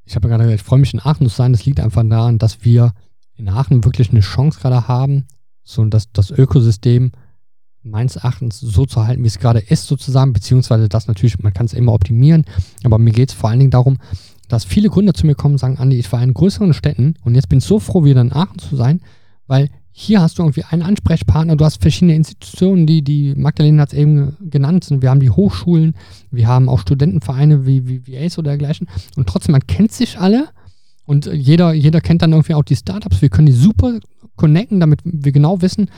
ich 0.04 0.14
habe 0.14 0.28
ja 0.28 0.36
gerade 0.36 0.44
gesagt, 0.44 0.60
ich 0.60 0.66
freue 0.66 0.80
mich 0.80 0.94
in 0.94 1.00
Aachen 1.00 1.28
zu 1.28 1.34
sein. 1.34 1.52
Das 1.52 1.64
liegt 1.64 1.80
einfach 1.80 2.04
daran, 2.08 2.38
dass 2.38 2.64
wir 2.64 2.92
in 3.34 3.48
Aachen 3.48 3.84
wirklich 3.84 4.10
eine 4.10 4.20
Chance 4.20 4.60
gerade 4.60 4.88
haben, 4.88 5.26
so 5.62 5.84
dass 5.84 6.12
das 6.12 6.30
Ökosystem 6.30 7.12
meines 7.86 8.16
Erachtens 8.16 8.60
so 8.60 8.84
zu 8.84 9.06
halten, 9.06 9.22
wie 9.22 9.28
es 9.28 9.38
gerade 9.38 9.60
ist, 9.60 9.86
sozusagen, 9.86 10.32
beziehungsweise 10.32 10.88
das 10.88 11.06
natürlich, 11.06 11.38
man 11.38 11.54
kann 11.54 11.66
es 11.66 11.72
immer 11.72 11.92
optimieren, 11.92 12.44
aber 12.84 12.98
mir 12.98 13.12
geht 13.12 13.30
es 13.30 13.34
vor 13.34 13.50
allen 13.50 13.58
Dingen 13.58 13.70
darum, 13.70 13.98
dass 14.48 14.64
viele 14.64 14.88
Gründer 14.88 15.14
zu 15.14 15.26
mir 15.26 15.34
kommen 15.34 15.54
und 15.54 15.58
sagen, 15.58 15.78
Andi, 15.78 15.98
ich 15.98 16.10
war 16.12 16.22
in 16.22 16.34
größeren 16.34 16.72
Städten 16.74 17.14
und 17.24 17.34
jetzt 17.34 17.48
bin 17.48 17.58
ich 17.58 17.64
so 17.64 17.80
froh, 17.80 18.04
wieder 18.04 18.20
in 18.20 18.32
Aachen 18.32 18.58
zu 18.58 18.76
sein, 18.76 19.00
weil 19.46 19.70
hier 19.90 20.20
hast 20.20 20.38
du 20.38 20.42
irgendwie 20.42 20.64
einen 20.64 20.82
Ansprechpartner, 20.82 21.56
du 21.56 21.64
hast 21.64 21.80
verschiedene 21.80 22.14
Institutionen, 22.14 22.86
die, 22.86 23.02
die 23.02 23.34
Magdalene 23.34 23.80
hat 23.80 23.92
es 23.92 23.98
eben 23.98 24.36
genannt, 24.50 24.88
wir 24.90 25.08
haben 25.08 25.20
die 25.20 25.30
Hochschulen, 25.30 25.94
wir 26.30 26.46
haben 26.46 26.68
auch 26.68 26.80
Studentenvereine 26.80 27.66
wie, 27.66 27.88
wie, 27.88 28.06
wie 28.06 28.18
ACE 28.18 28.38
oder 28.38 28.50
dergleichen 28.50 28.88
und 29.16 29.28
trotzdem, 29.28 29.52
man 29.52 29.66
kennt 29.66 29.92
sich 29.92 30.18
alle 30.18 30.48
und 31.06 31.26
jeder, 31.26 31.72
jeder 31.72 32.00
kennt 32.00 32.22
dann 32.22 32.32
irgendwie 32.32 32.54
auch 32.54 32.64
die 32.64 32.76
Startups, 32.76 33.22
wir 33.22 33.30
können 33.30 33.46
die 33.46 33.52
super 33.52 33.98
connecten, 34.36 34.80
damit 34.80 35.00
wir 35.04 35.32
genau 35.32 35.62
wissen, 35.62 35.88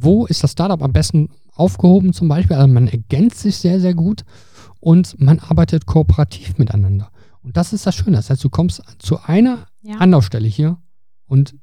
wo 0.00 0.26
ist 0.26 0.42
das 0.42 0.52
Startup 0.52 0.82
am 0.82 0.92
besten 0.92 1.28
aufgehoben 1.54 2.12
zum 2.12 2.28
Beispiel. 2.28 2.56
Also 2.56 2.68
man 2.72 2.88
ergänzt 2.88 3.40
sich 3.40 3.56
sehr, 3.56 3.80
sehr 3.80 3.94
gut 3.94 4.24
und 4.80 5.20
man 5.20 5.38
arbeitet 5.40 5.86
kooperativ 5.86 6.58
miteinander. 6.58 7.10
Und 7.42 7.56
das 7.56 7.72
ist 7.72 7.86
das 7.86 7.96
Schöne. 7.96 8.16
Das 8.16 8.30
heißt, 8.30 8.42
du 8.42 8.50
kommst 8.50 8.82
zu 8.98 9.20
einer 9.22 9.66
ja. 9.82 9.96
Anlaufstelle 9.96 10.48
hier 10.48 10.78
und 11.26 11.54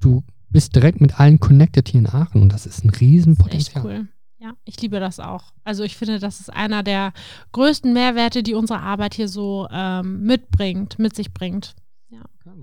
du 0.00 0.22
bist 0.50 0.74
direkt 0.74 1.00
mit 1.00 1.18
allen 1.18 1.40
connected 1.40 1.88
hier 1.88 2.00
in 2.00 2.08
Aachen 2.08 2.42
und 2.42 2.52
das 2.52 2.66
ist 2.66 2.84
ein 2.84 2.90
Riesenpotenzial. 2.90 3.82
Das 3.82 3.92
ist 3.92 3.98
cool. 3.98 4.08
Ja, 4.38 4.52
ich 4.64 4.80
liebe 4.82 5.00
das 5.00 5.20
auch. 5.20 5.52
Also 5.64 5.84
ich 5.84 5.96
finde, 5.96 6.18
das 6.18 6.40
ist 6.40 6.52
einer 6.52 6.82
der 6.82 7.12
größten 7.52 7.92
Mehrwerte, 7.92 8.42
die 8.42 8.54
unsere 8.54 8.80
Arbeit 8.80 9.14
hier 9.14 9.28
so 9.28 9.66
ähm, 9.70 10.22
mitbringt, 10.22 10.98
mit 10.98 11.16
sich 11.16 11.32
bringt. 11.32 11.74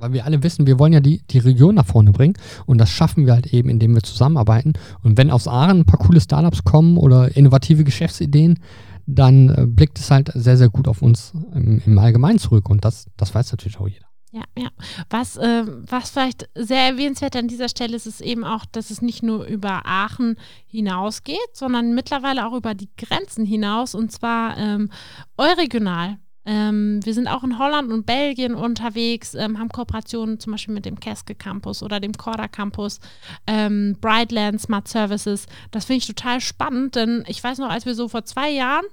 Weil 0.02 0.14
wir 0.14 0.26
alle 0.26 0.42
wissen, 0.42 0.66
wir 0.66 0.80
wollen 0.80 0.94
ja 0.94 1.00
die, 1.00 1.22
die 1.30 1.38
Region 1.38 1.76
nach 1.76 1.86
vorne 1.86 2.12
bringen 2.12 2.34
und 2.66 2.80
das 2.80 2.90
schaffen 2.90 3.26
wir 3.26 3.34
halt 3.34 3.54
eben, 3.54 3.70
indem 3.70 3.94
wir 3.94 4.02
zusammenarbeiten. 4.02 4.74
Und 5.04 5.18
wenn 5.18 5.30
aus 5.30 5.48
Aachen 5.48 5.82
ein 5.82 5.86
paar 5.86 6.00
coole 6.00 6.20
Startups 6.20 6.64
kommen 6.64 6.98
oder 6.98 7.36
innovative 7.38 7.84
Geschäftsideen, 7.84 8.58
dann 9.06 9.50
äh, 9.50 9.66
blickt 9.68 10.00
es 10.00 10.10
halt 10.10 10.32
sehr, 10.34 10.58
sehr 10.58 10.70
gut 10.70 10.88
auf 10.88 11.02
uns 11.02 11.34
im, 11.54 11.82
im 11.86 12.00
Allgemeinen 12.00 12.40
zurück 12.40 12.70
und 12.70 12.84
das, 12.84 13.06
das 13.16 13.34
weiß 13.34 13.52
natürlich 13.52 13.80
auch 13.80 13.88
jeder. 13.88 14.08
Ja, 14.32 14.44
ja. 14.58 14.70
Was, 15.10 15.36
äh, 15.36 15.66
was 15.68 16.12
vielleicht 16.12 16.50
sehr 16.56 16.88
erwähnenswert 16.88 17.36
an 17.36 17.50
dieser 17.50 17.68
Stelle 17.68 17.98
ist, 17.98 18.08
ist 18.08 18.22
eben 18.22 18.46
auch, 18.46 18.66
dass 18.66 18.90
es 18.90 19.02
nicht 19.02 19.24
nur 19.24 19.46
über 19.46 19.82
Aachen 19.86 20.38
hinausgeht, 20.68 21.38
sondern 21.54 21.94
mittlerweile 21.94 22.48
auch 22.48 22.54
über 22.54 22.74
die 22.74 22.90
Grenzen 22.98 23.46
hinaus 23.46 23.94
und 23.94 24.12
zwar 24.12 24.58
ähm, 24.58 24.90
euregional. 25.38 26.18
Ähm, 26.46 27.00
wir 27.04 27.14
sind 27.14 27.28
auch 27.28 27.44
in 27.44 27.60
Holland 27.60 27.92
und 27.92 28.06
Belgien 28.06 28.56
unterwegs, 28.56 29.36
ähm, 29.36 29.60
haben 29.60 29.70
Kooperationen 29.70 30.40
zum 30.40 30.54
Beispiel 30.54 30.74
mit 30.74 30.86
dem 30.86 31.00
Keske 31.00 31.36
Campus 31.36 31.84
oder 31.84 32.00
dem 32.00 32.14
Corda 32.14 32.48
Campus, 32.48 33.00
ähm, 33.46 33.96
Brightland 34.02 34.60
Smart 34.60 34.88
Services. 34.88 35.46
Das 35.70 35.86
finde 35.86 36.00
ich 36.00 36.08
total 36.08 36.42
spannend, 36.42 36.96
denn 36.96 37.24
ich 37.28 37.44
weiß 37.44 37.60
noch, 37.60 37.70
als 37.70 37.86
wir 37.86 37.94
so 37.94 38.08
vor 38.08 38.26
zwei 38.26 38.50
Jahren 38.50 38.86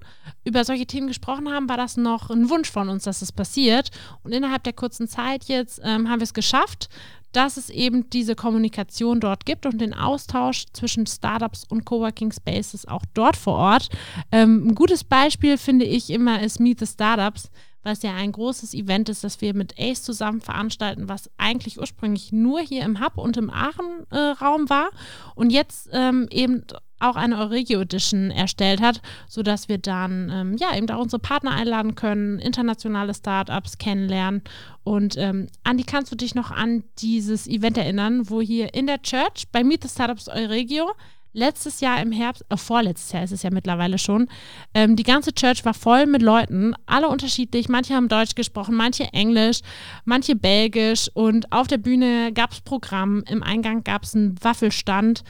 über 0.44 0.64
solche 0.64 0.86
Themen 0.86 1.06
gesprochen 1.06 1.48
haben, 1.50 1.68
war 1.68 1.78
das 1.78 1.96
noch 1.96 2.30
ein 2.30 2.50
Wunsch 2.50 2.70
von 2.70 2.88
uns, 2.88 3.04
dass 3.04 3.22
es 3.22 3.32
passiert. 3.32 3.90
Und 4.22 4.32
innerhalb 4.32 4.64
der 4.64 4.74
kurzen 4.74 5.08
Zeit 5.08 5.44
jetzt 5.44 5.80
ähm, 5.82 6.10
haben 6.10 6.20
wir 6.20 6.24
es 6.24 6.34
geschafft, 6.34 6.90
dass 7.32 7.56
es 7.56 7.70
eben 7.70 8.08
diese 8.10 8.34
Kommunikation 8.34 9.20
dort 9.20 9.46
gibt 9.46 9.66
und 9.66 9.80
den 9.80 9.94
Austausch 9.94 10.66
zwischen 10.72 11.06
Startups 11.06 11.64
und 11.68 11.84
Coworking 11.84 12.32
Spaces 12.32 12.86
auch 12.86 13.02
dort 13.14 13.36
vor 13.36 13.54
Ort. 13.54 13.88
Ähm, 14.32 14.68
ein 14.68 14.74
gutes 14.74 15.04
Beispiel 15.04 15.58
finde 15.58 15.84
ich 15.84 16.10
immer 16.10 16.42
ist 16.42 16.60
Meet 16.60 16.80
the 16.80 16.86
Startups, 16.86 17.50
was 17.82 18.02
ja 18.02 18.14
ein 18.14 18.32
großes 18.32 18.74
Event 18.74 19.08
ist, 19.08 19.24
das 19.24 19.40
wir 19.40 19.54
mit 19.54 19.78
ACE 19.78 20.02
zusammen 20.02 20.40
veranstalten, 20.40 21.08
was 21.08 21.30
eigentlich 21.38 21.78
ursprünglich 21.78 22.32
nur 22.32 22.60
hier 22.60 22.82
im 22.82 23.00
Hub 23.00 23.16
und 23.18 23.36
im 23.36 23.50
Aachen-Raum 23.50 24.64
äh, 24.64 24.70
war 24.70 24.90
und 25.34 25.50
jetzt 25.50 25.88
ähm, 25.92 26.26
eben 26.30 26.64
auch 27.00 27.16
eine 27.16 27.38
Euregio 27.38 27.80
Edition 27.80 28.30
erstellt 28.30 28.80
hat, 28.80 29.00
sodass 29.28 29.68
wir 29.68 29.78
dann 29.78 30.30
ähm, 30.32 30.56
ja 30.58 30.76
eben 30.76 30.88
auch 30.90 31.02
unsere 31.02 31.20
Partner 31.20 31.52
einladen 31.52 31.94
können, 31.94 32.38
internationale 32.38 33.14
Startups 33.14 33.78
kennenlernen. 33.78 34.42
Und 34.84 35.16
ähm, 35.16 35.48
Andi, 35.64 35.84
kannst 35.84 36.12
du 36.12 36.16
dich 36.16 36.34
noch 36.34 36.50
an 36.50 36.84
dieses 36.98 37.46
Event 37.46 37.76
erinnern, 37.76 38.30
wo 38.30 38.40
hier 38.40 38.74
in 38.74 38.86
der 38.86 39.02
Church 39.02 39.48
bei 39.52 39.62
Meet 39.62 39.84
the 39.84 39.88
Startups 39.88 40.28
Euregio 40.28 40.90
letztes 41.32 41.80
Jahr 41.80 42.00
im 42.02 42.12
Herbst, 42.12 42.44
äh, 42.48 42.56
vorletztes 42.56 43.12
Jahr 43.12 43.24
ist 43.24 43.32
es 43.32 43.42
ja 43.42 43.50
mittlerweile 43.50 43.98
schon, 43.98 44.28
ähm, 44.74 44.96
die 44.96 45.02
ganze 45.02 45.32
Church 45.32 45.64
war 45.64 45.74
voll 45.74 46.06
mit 46.06 46.22
Leuten, 46.22 46.74
alle 46.86 47.08
unterschiedlich. 47.08 47.68
Manche 47.68 47.94
haben 47.94 48.08
Deutsch 48.08 48.34
gesprochen, 48.34 48.74
manche 48.74 49.04
Englisch, 49.12 49.60
manche 50.04 50.34
Belgisch. 50.36 51.10
Und 51.14 51.52
auf 51.52 51.66
der 51.66 51.78
Bühne 51.78 52.32
gab 52.32 52.52
es 52.52 52.60
Programm, 52.60 53.24
im 53.28 53.42
Eingang 53.42 53.84
gab 53.84 54.04
es 54.04 54.14
einen 54.14 54.42
Waffelstand. 54.42 55.22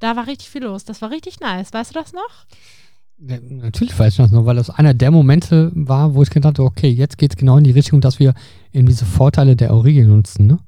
Da 0.00 0.16
war 0.16 0.26
richtig 0.26 0.50
viel 0.50 0.64
los. 0.64 0.84
Das 0.84 1.02
war 1.02 1.10
richtig 1.10 1.40
nice. 1.40 1.72
Weißt 1.72 1.90
du 1.90 1.98
das 1.98 2.12
noch? 2.12 2.46
Ja, 3.18 3.38
natürlich 3.40 3.98
weiß 3.98 4.14
ich 4.14 4.16
das 4.16 4.32
noch, 4.32 4.44
weil 4.44 4.56
das 4.56 4.70
einer 4.70 4.92
der 4.92 5.10
Momente 5.10 5.70
war, 5.74 6.14
wo 6.14 6.22
ich 6.22 6.30
gedacht 6.30 6.58
habe, 6.58 6.66
okay, 6.66 6.88
jetzt 6.88 7.16
geht 7.16 7.32
es 7.32 7.36
genau 7.36 7.56
in 7.56 7.64
die 7.64 7.70
Richtung, 7.70 8.00
dass 8.00 8.18
wir 8.18 8.34
eben 8.72 8.86
diese 8.86 9.04
Vorteile 9.04 9.54
der 9.54 9.72
Aurigien 9.72 10.08
nutzen. 10.08 10.46
Ne? 10.46 10.58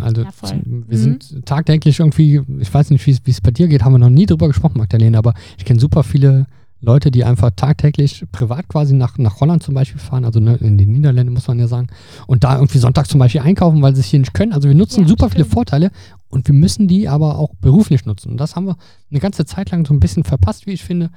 Also 0.00 0.22
ja, 0.22 0.30
wir 0.42 0.98
mhm. 0.98 1.20
sind 1.20 1.46
tagtäglich 1.46 2.00
irgendwie, 2.00 2.40
ich 2.58 2.72
weiß 2.72 2.90
nicht, 2.90 3.06
wie 3.06 3.30
es 3.30 3.40
bei 3.40 3.50
dir 3.50 3.68
geht, 3.68 3.84
haben 3.84 3.92
wir 3.92 3.98
noch 3.98 4.10
nie 4.10 4.26
drüber 4.26 4.48
gesprochen, 4.48 4.78
Magdalena, 4.78 5.18
aber 5.18 5.34
ich 5.56 5.64
kenne 5.64 5.78
super 5.78 6.02
viele 6.02 6.46
Leute, 6.80 7.10
die 7.10 7.24
einfach 7.24 7.50
tagtäglich 7.56 8.24
privat 8.30 8.68
quasi 8.68 8.94
nach, 8.94 9.18
nach 9.18 9.40
Holland 9.40 9.62
zum 9.62 9.74
Beispiel 9.74 10.00
fahren, 10.00 10.24
also 10.24 10.38
ne, 10.38 10.56
in 10.56 10.78
den 10.78 10.92
Niederlanden 10.92 11.32
muss 11.32 11.48
man 11.48 11.58
ja 11.58 11.66
sagen, 11.66 11.88
und 12.26 12.44
da 12.44 12.54
irgendwie 12.56 12.78
Sonntag 12.78 13.08
zum 13.08 13.18
Beispiel 13.18 13.40
einkaufen, 13.40 13.82
weil 13.82 13.94
sie 13.94 14.00
es 14.00 14.06
hier 14.06 14.20
nicht 14.20 14.34
können. 14.34 14.52
Also 14.52 14.68
wir 14.68 14.76
nutzen 14.76 15.02
ja, 15.02 15.08
super 15.08 15.26
stimmt. 15.26 15.32
viele 15.32 15.44
Vorteile 15.44 15.90
und 16.28 16.46
wir 16.46 16.54
müssen 16.54 16.86
die 16.86 17.08
aber 17.08 17.38
auch 17.38 17.54
beruflich 17.60 18.04
nutzen. 18.06 18.30
Und 18.30 18.36
das 18.38 18.54
haben 18.54 18.66
wir 18.66 18.76
eine 19.10 19.20
ganze 19.20 19.44
Zeit 19.44 19.70
lang 19.70 19.84
so 19.84 19.92
ein 19.92 20.00
bisschen 20.00 20.24
verpasst, 20.24 20.66
wie 20.66 20.72
ich 20.72 20.84
finde. 20.84 21.10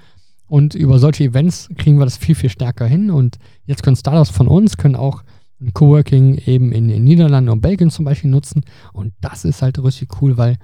Und 0.47 0.74
über 0.76 1.00
solche 1.00 1.26
Events 1.26 1.69
kriegen 1.78 1.97
wir 1.97 2.06
das 2.06 2.17
viel, 2.17 2.36
viel 2.36 2.50
stärker 2.50 2.86
hin. 2.86 3.12
Und 3.12 3.38
jetzt 3.65 3.84
können 3.84 3.95
Startups 3.95 4.32
von 4.32 4.47
uns, 4.47 4.78
können 4.78 4.95
auch 4.95 5.24
ein 5.62 5.74
Coworking 5.74 6.36
eben 6.45 6.71
in 6.71 6.88
den 6.88 7.04
Niederlanden 7.04 7.52
und 7.52 7.62
Belgien 7.62 7.91
zum 7.91 8.04
Beispiel 8.04 8.32
nutzen. 8.32 8.63
Und 8.93 9.13
das 9.21 9.45
ist 9.45 9.62
halt 9.62 9.82
richtig 9.82 10.21
cool, 10.21 10.38
weil 10.38 10.58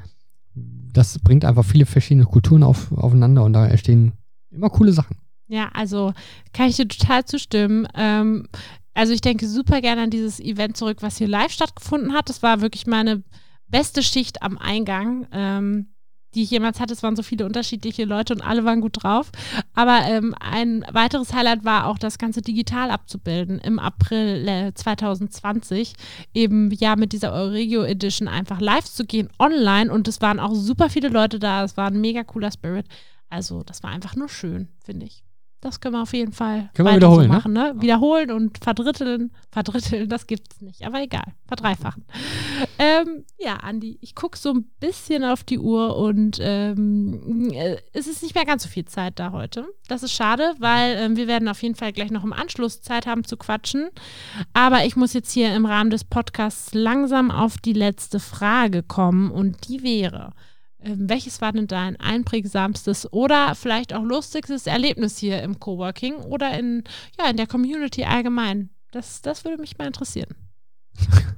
das 0.92 1.20
bringt 1.20 1.46
einfach 1.46 1.64
viele 1.64 1.86
verschiedene 1.86 2.26
Kulturen 2.26 2.64
auf, 2.64 2.92
aufeinander 2.92 3.44
und 3.44 3.54
da 3.54 3.68
entstehen 3.68 4.14
immer 4.58 4.70
coole 4.70 4.92
Sachen. 4.92 5.18
Ja, 5.48 5.70
also 5.74 6.14
kann 6.54 6.68
ich 6.70 6.76
dir 6.76 6.88
total 6.88 7.26
zustimmen. 7.26 7.88
Ähm, 7.96 8.48
also 8.94 9.14
ich 9.14 9.22
denke 9.22 9.48
super 9.48 9.82
gerne 9.82 10.02
an 10.02 10.10
dieses 10.10 10.40
Event 10.40 10.76
zurück, 10.76 10.98
was 11.02 11.18
hier 11.18 11.28
live 11.28 11.52
stattgefunden 11.52 12.14
hat. 12.14 12.30
Das 12.30 12.44
war 12.44 12.62
wirklich 12.62 12.86
meine 12.88 13.24
beste 13.68 14.04
Schicht 14.04 14.42
am 14.42 14.58
Eingang. 14.58 15.28
Ähm, 15.32 15.88
die 16.38 16.44
ich 16.44 16.52
jemals 16.52 16.80
hatte. 16.80 16.94
Es 16.94 17.04
waren 17.04 17.16
so 17.16 17.24
viele 17.24 17.46
unterschiedliche 17.46 18.06
Leute 18.06 18.34
und 18.34 18.42
alle 18.42 18.64
waren 18.64 18.80
gut 18.82 19.04
drauf. 19.04 19.32
Aber 19.74 20.02
ähm, 20.06 20.36
ein 20.40 20.86
weiteres 20.92 21.34
Highlight 21.34 21.66
war 21.66 21.88
auch, 21.88 21.98
das 21.98 22.18
Ganze 22.18 22.42
digital 22.42 22.92
abzubilden 22.92 23.60
im 23.60 23.80
April 23.80 24.48
äh, 24.48 24.74
2020. 24.74 25.94
Eben 26.34 26.72
ja 26.72 26.96
mit 26.96 27.12
dieser 27.12 27.34
Euregio 27.34 27.84
Edition 27.84 28.28
einfach 28.28 28.62
live 28.62 28.86
zu 28.86 29.06
gehen 29.06 29.30
online 29.40 29.92
und 29.92 30.08
es 30.08 30.22
waren 30.22 30.40
auch 30.40 30.54
super 30.54 30.90
viele 30.90 31.10
Leute 31.10 31.40
da. 31.40 31.64
Es 31.64 31.76
war 31.76 31.88
ein 31.88 32.00
mega 32.00 32.24
cooler 32.24 32.52
Spirit. 32.52 32.86
Also 33.30 33.64
das 33.64 33.84
war 33.84 33.92
einfach 33.92 34.16
nur 34.16 34.30
schön, 34.30 34.70
finde 34.84 35.06
ich. 35.06 35.24
Das 35.60 35.80
können 35.80 35.96
wir 35.96 36.04
auf 36.04 36.14
jeden 36.14 36.34
Fall 36.34 36.70
Können 36.76 36.88
wir 36.88 36.96
wiederholen, 36.98 37.24
so 37.24 37.28
ne? 37.28 37.34
machen, 37.34 37.54
ne? 37.54 37.74
Wiederholen 37.80 38.30
und 38.30 38.64
verdritteln. 38.64 39.32
Verdritteln, 39.50 40.08
das 40.08 40.28
gibt 40.28 40.54
es 40.54 40.62
nicht, 40.62 40.86
aber 40.86 41.02
egal. 41.02 41.34
Verdreifachen. 41.48 42.06
ähm, 42.78 43.26
ja, 43.40 43.56
Andi, 43.56 43.98
ich 44.02 44.14
gucke 44.14 44.38
so 44.38 44.54
ein 44.54 44.66
bisschen 44.80 45.24
auf 45.24 45.44
die 45.44 45.58
Uhr 45.58 45.98
und 45.98 46.38
ähm, 46.40 47.50
äh, 47.52 47.78
es 47.92 48.06
ist 48.06 48.22
nicht 48.22 48.36
mehr 48.36 48.46
ganz 48.46 48.64
so 48.64 48.70
viel 48.70 48.86
Zeit 48.86 49.18
da 49.18 49.32
heute. 49.32 49.68
Das 49.88 50.04
ist 50.04 50.14
schade, 50.14 50.54
weil 50.60 50.96
ähm, 50.98 51.18
wir 51.18 51.26
werden 51.26 51.48
auf 51.48 51.64
jeden 51.64 51.76
Fall 51.76 51.92
gleich 51.92 52.12
noch 52.12 52.24
im 52.24 52.34
Anschluss 52.34 52.82
Zeit 52.82 53.08
haben 53.08 53.24
zu 53.24 53.36
quatschen. 53.36 53.90
Aber 54.54 54.86
ich 54.86 54.96
muss 54.96 55.14
jetzt 55.14 55.32
hier 55.32 55.56
im 55.56 55.66
Rahmen 55.66 55.90
des 55.90 56.04
Podcasts 56.04 56.76
langsam 56.76 57.32
auf 57.32 57.58
die 57.58 57.74
letzte 57.74 58.20
Frage 58.20 58.84
kommen 58.84 59.32
und 59.32 59.68
die 59.68 59.82
wäre. 59.82 60.34
Ähm, 60.88 61.10
welches 61.10 61.42
war 61.42 61.52
denn 61.52 61.68
dein 61.68 62.00
einprägsamstes 62.00 63.12
oder 63.12 63.56
vielleicht 63.56 63.94
auch 63.94 64.04
lustigstes 64.04 64.68
Erlebnis 64.68 65.18
hier 65.18 65.42
im 65.44 65.60
Coworking 65.60 66.16
oder 66.16 66.58
in, 66.58 66.84
ja, 67.20 67.30
in 67.30 67.38
der 67.38 67.48
Community 67.48 68.04
allgemein? 68.06 68.70
Das, 68.92 69.22
das 69.22 69.44
würde 69.44 69.60
mich 69.62 69.78
mal 69.78 69.88
interessieren. 69.88 70.36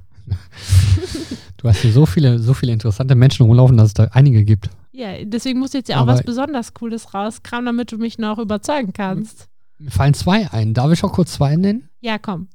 Du 1.56 1.68
hast 1.68 1.80
hier 1.82 1.92
so 1.92 2.06
viele, 2.06 2.38
so 2.38 2.54
viele 2.54 2.72
interessante 2.72 3.14
Menschen 3.14 3.44
rumlaufen, 3.44 3.76
dass 3.76 3.88
es 3.88 3.94
da 3.94 4.04
einige 4.12 4.44
gibt. 4.44 4.70
Ja, 4.92 5.22
deswegen 5.24 5.58
musst 5.58 5.74
du 5.74 5.78
jetzt 5.78 5.88
ja 5.88 5.96
auch 5.96 6.02
Aber- 6.02 6.14
was 6.14 6.22
besonders 6.22 6.72
Cooles 6.72 7.12
rauskramen, 7.12 7.66
damit 7.66 7.92
du 7.92 7.98
mich 7.98 8.16
noch 8.18 8.38
überzeugen 8.38 8.92
kannst. 8.94 9.48
Mir 9.78 9.90
fallen 9.90 10.14
zwei 10.14 10.50
ein. 10.50 10.72
Darf 10.72 10.90
ich 10.92 11.04
auch 11.04 11.12
kurz 11.12 11.32
zwei 11.34 11.56
nennen? 11.56 11.88
Ja, 12.00 12.18
komm. 12.18 12.48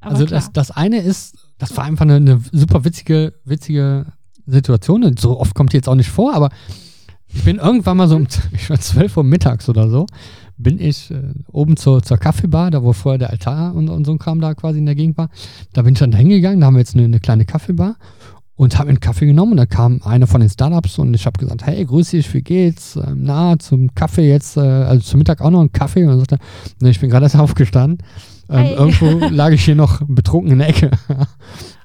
Aber 0.00 0.12
also 0.12 0.26
das, 0.26 0.52
das 0.52 0.70
eine 0.70 1.00
ist, 1.00 1.36
das 1.58 1.74
war 1.76 1.84
einfach 1.84 2.02
eine, 2.04 2.16
eine 2.16 2.42
super 2.52 2.84
witzige, 2.84 3.34
witzige 3.44 4.12
Situation. 4.50 5.04
Und 5.04 5.20
so 5.20 5.38
oft 5.38 5.54
kommt 5.54 5.72
die 5.72 5.76
jetzt 5.76 5.88
auch 5.88 5.94
nicht 5.94 6.10
vor, 6.10 6.34
aber 6.34 6.50
ich 7.32 7.44
bin 7.44 7.58
irgendwann 7.58 7.96
mal 7.96 8.08
so 8.08 8.16
um 8.16 8.26
ich 8.52 8.70
war 8.70 8.78
12 8.78 9.16
Uhr 9.16 9.24
mittags 9.24 9.68
oder 9.68 9.88
so, 9.88 10.06
bin 10.56 10.80
ich 10.80 11.10
äh, 11.10 11.32
oben 11.50 11.76
zur, 11.76 12.02
zur 12.02 12.18
Kaffeebar, 12.18 12.70
da 12.70 12.82
wo 12.82 12.92
vorher 12.92 13.18
der 13.18 13.30
Altar 13.30 13.74
und, 13.74 13.88
und 13.88 14.04
so 14.04 14.12
ein 14.12 14.18
Kram 14.18 14.40
da 14.40 14.54
quasi 14.54 14.78
in 14.78 14.86
der 14.86 14.94
Gegend 14.94 15.16
war. 15.16 15.30
Da 15.72 15.82
bin 15.82 15.94
ich 15.94 16.00
dann 16.00 16.12
hingegangen, 16.12 16.60
da 16.60 16.66
haben 16.66 16.74
wir 16.74 16.80
jetzt 16.80 16.94
eine, 16.94 17.04
eine 17.04 17.20
kleine 17.20 17.44
Kaffeebar 17.44 17.96
und 18.60 18.78
habe 18.78 18.90
einen 18.90 19.00
Kaffee 19.00 19.24
genommen 19.24 19.52
und 19.52 19.56
da 19.56 19.64
kam 19.64 20.02
einer 20.04 20.26
von 20.26 20.42
den 20.42 20.50
Startups 20.50 20.98
und 20.98 21.14
ich 21.14 21.24
habe 21.24 21.38
gesagt, 21.38 21.64
hey, 21.64 21.82
grüß 21.82 22.10
dich, 22.10 22.32
wie 22.34 22.42
geht's? 22.42 22.96
Ähm, 22.96 23.20
na, 23.22 23.58
zum 23.58 23.94
Kaffee 23.94 24.28
jetzt, 24.28 24.58
äh, 24.58 24.60
also 24.60 25.02
zum 25.02 25.18
Mittag 25.18 25.40
auch 25.40 25.50
noch 25.50 25.60
einen 25.60 25.72
Kaffee 25.72 26.04
und 26.04 26.10
er 26.10 26.18
sagte, 26.18 26.38
ne, 26.78 26.90
ich 26.90 27.00
bin 27.00 27.08
gerade 27.08 27.24
erst 27.24 27.36
aufgestanden. 27.36 28.06
Ähm, 28.50 28.66
irgendwo 28.76 29.28
lag 29.30 29.52
ich 29.52 29.64
hier 29.64 29.76
noch 29.76 30.02
betrunken 30.06 30.52
in 30.52 30.58
der 30.58 30.68
Ecke. 30.68 30.90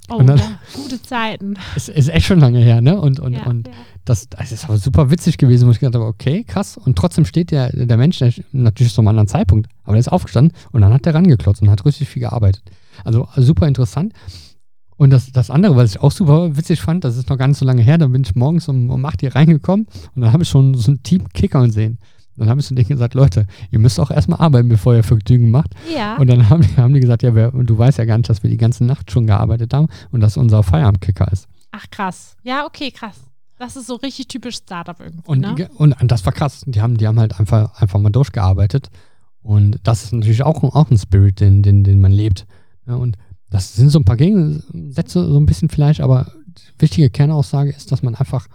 Oh, 0.09 0.15
und 0.15 0.27
dann- 0.27 0.37
ja, 0.37 0.59
gute 0.73 1.01
Zeiten. 1.01 1.55
ist, 1.75 1.89
ist 1.89 2.09
echt 2.09 2.25
schon 2.25 2.39
lange 2.39 2.59
her, 2.59 2.81
ne? 2.81 2.99
Und, 2.99 3.19
und, 3.19 3.33
ja, 3.33 3.43
und 3.43 3.67
ja. 3.67 3.73
das, 4.05 4.29
das 4.29 4.51
ist 4.51 4.65
aber 4.65 4.77
super 4.77 5.11
witzig 5.11 5.37
gewesen, 5.37 5.67
wo 5.67 5.71
ich 5.71 5.79
gedacht 5.79 5.95
habe, 5.95 6.05
okay, 6.05 6.43
krass. 6.43 6.77
Und 6.77 6.97
trotzdem 6.97 7.25
steht 7.25 7.51
der, 7.51 7.69
der 7.71 7.97
Mensch 7.97 8.19
der, 8.19 8.33
natürlich 8.51 8.93
zu 8.93 9.01
einem 9.01 9.09
anderen 9.09 9.27
Zeitpunkt, 9.27 9.69
aber 9.83 9.93
der 9.93 9.99
ist 9.99 10.11
aufgestanden 10.11 10.55
und 10.71 10.81
dann 10.81 10.93
hat 10.93 11.05
der 11.05 11.15
rangeklotzt 11.15 11.61
und 11.61 11.69
hat 11.69 11.85
richtig 11.85 12.09
viel 12.09 12.21
gearbeitet. 12.21 12.63
Also 13.03 13.27
super 13.35 13.67
interessant. 13.67 14.13
Und 14.97 15.09
das, 15.09 15.31
das 15.31 15.49
andere, 15.49 15.75
was 15.75 15.91
ich 15.91 16.01
auch 16.01 16.11
super 16.11 16.55
witzig 16.55 16.81
fand, 16.81 17.03
das 17.03 17.17
ist 17.17 17.29
noch 17.29 17.37
gar 17.37 17.47
nicht 17.47 17.57
so 17.57 17.65
lange 17.65 17.81
her, 17.81 17.97
da 17.97 18.07
bin 18.07 18.23
ich 18.23 18.35
morgens 18.35 18.69
um, 18.69 18.89
um 18.89 19.05
8 19.05 19.19
hier 19.21 19.35
reingekommen 19.35 19.87
und 20.15 20.21
dann 20.21 20.31
habe 20.31 20.43
ich 20.43 20.49
schon 20.49 20.73
so 20.75 20.91
ein 20.91 21.03
Team 21.03 21.27
Kickern 21.33 21.71
sehen. 21.71 21.99
Dann 22.37 22.49
habe 22.49 22.59
ich 22.59 22.65
zu 22.67 22.75
denen 22.75 22.87
gesagt, 22.87 23.13
Leute, 23.13 23.47
ihr 23.71 23.79
müsst 23.79 23.99
auch 23.99 24.11
erstmal 24.11 24.39
arbeiten, 24.41 24.67
bevor 24.69 24.95
ihr 24.95 25.03
Vergnügen 25.03 25.51
macht. 25.51 25.73
ja. 25.95 26.17
Und 26.17 26.27
dann 26.27 26.49
haben 26.49 26.61
die, 26.61 26.75
haben 26.77 26.93
die 26.93 26.99
gesagt, 26.99 27.23
ja, 27.23 27.33
wer, 27.35 27.51
du 27.51 27.77
weißt 27.77 27.97
ja 27.97 28.05
gar 28.05 28.17
nicht, 28.17 28.29
dass 28.29 28.43
wir 28.43 28.49
die 28.49 28.57
ganze 28.57 28.83
Nacht 28.83 29.11
schon 29.11 29.25
gearbeitet 29.27 29.73
haben 29.73 29.87
und 30.11 30.19
dass 30.21 30.37
unser 30.37 30.63
Feierabendkicker 30.63 31.31
ist. 31.31 31.47
Ach, 31.71 31.85
krass. 31.91 32.35
Ja, 32.43 32.65
okay, 32.65 32.91
krass. 32.91 33.15
Das 33.57 33.77
ist 33.77 33.87
so 33.87 33.95
richtig 33.95 34.27
typisch 34.27 34.57
Startup 34.57 34.99
irgendwie, 34.99 35.21
Und, 35.27 35.39
ne? 35.39 35.55
ge- 35.55 35.69
und 35.77 35.95
das 36.03 36.25
war 36.25 36.33
krass. 36.33 36.63
Die 36.65 36.81
haben, 36.81 36.97
die 36.97 37.07
haben 37.07 37.19
halt 37.19 37.39
einfach, 37.39 37.79
einfach 37.81 37.99
mal 37.99 38.09
durchgearbeitet. 38.09 38.89
Und 39.41 39.79
das 39.83 40.03
ist 40.03 40.11
natürlich 40.13 40.43
auch, 40.43 40.61
auch 40.63 40.91
ein 40.91 40.97
Spirit, 40.97 41.39
den, 41.39 41.61
den, 41.63 41.83
den 41.83 42.01
man 42.01 42.11
lebt. 42.11 42.45
Ja, 42.87 42.95
und 42.95 43.17
das 43.49 43.75
sind 43.75 43.89
so 43.89 43.99
ein 43.99 44.03
paar 44.05 44.17
Gegensätze, 44.17 45.25
so 45.25 45.39
ein 45.39 45.45
bisschen 45.45 45.69
vielleicht, 45.69 46.01
aber 46.01 46.31
die 46.47 46.81
wichtige 46.81 47.09
Kernaussage 47.09 47.69
ist, 47.69 47.91
dass 47.91 48.03
man 48.03 48.15
einfach, 48.15 48.47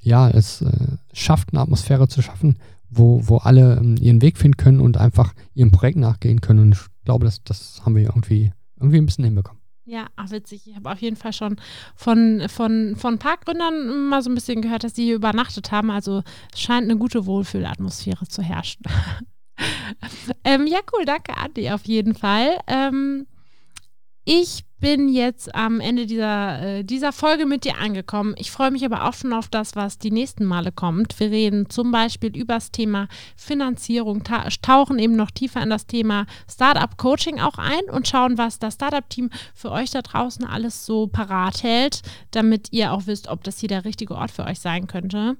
ja, 0.00 0.30
es 0.30 0.62
äh, 0.62 0.70
schafft, 1.12 1.52
eine 1.52 1.60
Atmosphäre 1.60 2.08
zu 2.08 2.22
schaffen, 2.22 2.56
wo, 2.90 3.20
wo 3.28 3.38
alle 3.38 3.76
ähm, 3.76 3.96
ihren 4.00 4.22
Weg 4.22 4.38
finden 4.38 4.56
können 4.56 4.80
und 4.80 4.96
einfach 4.96 5.34
ihrem 5.54 5.70
Projekt 5.70 5.98
nachgehen 5.98 6.40
können. 6.40 6.60
Und 6.60 6.72
ich 6.72 7.04
glaube, 7.04 7.24
das, 7.24 7.42
das 7.44 7.82
haben 7.84 7.96
wir 7.96 8.04
irgendwie, 8.04 8.52
irgendwie 8.76 8.98
ein 8.98 9.06
bisschen 9.06 9.24
hinbekommen. 9.24 9.58
Ja, 9.84 10.06
ach 10.16 10.30
witzig. 10.30 10.66
Ich 10.66 10.76
habe 10.76 10.92
auf 10.92 11.00
jeden 11.00 11.16
Fall 11.16 11.32
schon 11.32 11.56
von, 11.96 12.46
von, 12.48 12.94
von 12.96 13.18
Parkgründern 13.18 14.08
mal 14.08 14.22
so 14.22 14.28
ein 14.28 14.34
bisschen 14.34 14.60
gehört, 14.60 14.84
dass 14.84 14.92
die 14.92 15.04
hier 15.04 15.16
übernachtet 15.16 15.72
haben. 15.72 15.90
Also 15.90 16.22
es 16.52 16.60
scheint 16.60 16.84
eine 16.84 16.98
gute 16.98 17.24
Wohlfühlatmosphäre 17.24 18.28
zu 18.28 18.42
herrschen. 18.42 18.82
ähm, 20.44 20.66
ja, 20.66 20.80
cool, 20.92 21.06
danke 21.06 21.34
Andi 21.38 21.70
auf 21.70 21.86
jeden 21.86 22.14
Fall. 22.14 22.58
Ähm, 22.66 23.26
ich 24.30 24.66
bin 24.78 25.08
jetzt 25.08 25.54
am 25.54 25.80
Ende 25.80 26.04
dieser, 26.04 26.60
äh, 26.60 26.84
dieser 26.84 27.12
Folge 27.12 27.46
mit 27.46 27.64
dir 27.64 27.78
angekommen. 27.78 28.34
Ich 28.36 28.50
freue 28.50 28.70
mich 28.70 28.84
aber 28.84 29.08
auch 29.08 29.14
schon 29.14 29.32
auf 29.32 29.48
das, 29.48 29.74
was 29.74 29.98
die 29.98 30.10
nächsten 30.10 30.44
Male 30.44 30.70
kommt. 30.70 31.18
Wir 31.18 31.30
reden 31.30 31.70
zum 31.70 31.90
Beispiel 31.90 32.36
über 32.36 32.54
das 32.54 32.70
Thema 32.70 33.08
Finanzierung, 33.36 34.24
ta 34.24 34.46
tauchen 34.60 34.98
eben 34.98 35.16
noch 35.16 35.30
tiefer 35.30 35.62
in 35.62 35.70
das 35.70 35.86
Thema 35.86 36.26
Startup 36.48 36.94
Coaching 36.98 37.40
auch 37.40 37.56
ein 37.56 37.82
und 37.90 38.06
schauen, 38.06 38.36
was 38.36 38.58
das 38.58 38.74
Startup-Team 38.74 39.30
für 39.54 39.72
euch 39.72 39.90
da 39.90 40.02
draußen 40.02 40.44
alles 40.44 40.84
so 40.84 41.06
parat 41.06 41.62
hält, 41.62 42.02
damit 42.30 42.68
ihr 42.70 42.92
auch 42.92 43.06
wisst, 43.06 43.28
ob 43.28 43.42
das 43.44 43.58
hier 43.58 43.70
der 43.70 43.86
richtige 43.86 44.14
Ort 44.14 44.30
für 44.30 44.44
euch 44.44 44.60
sein 44.60 44.86
könnte. 44.86 45.38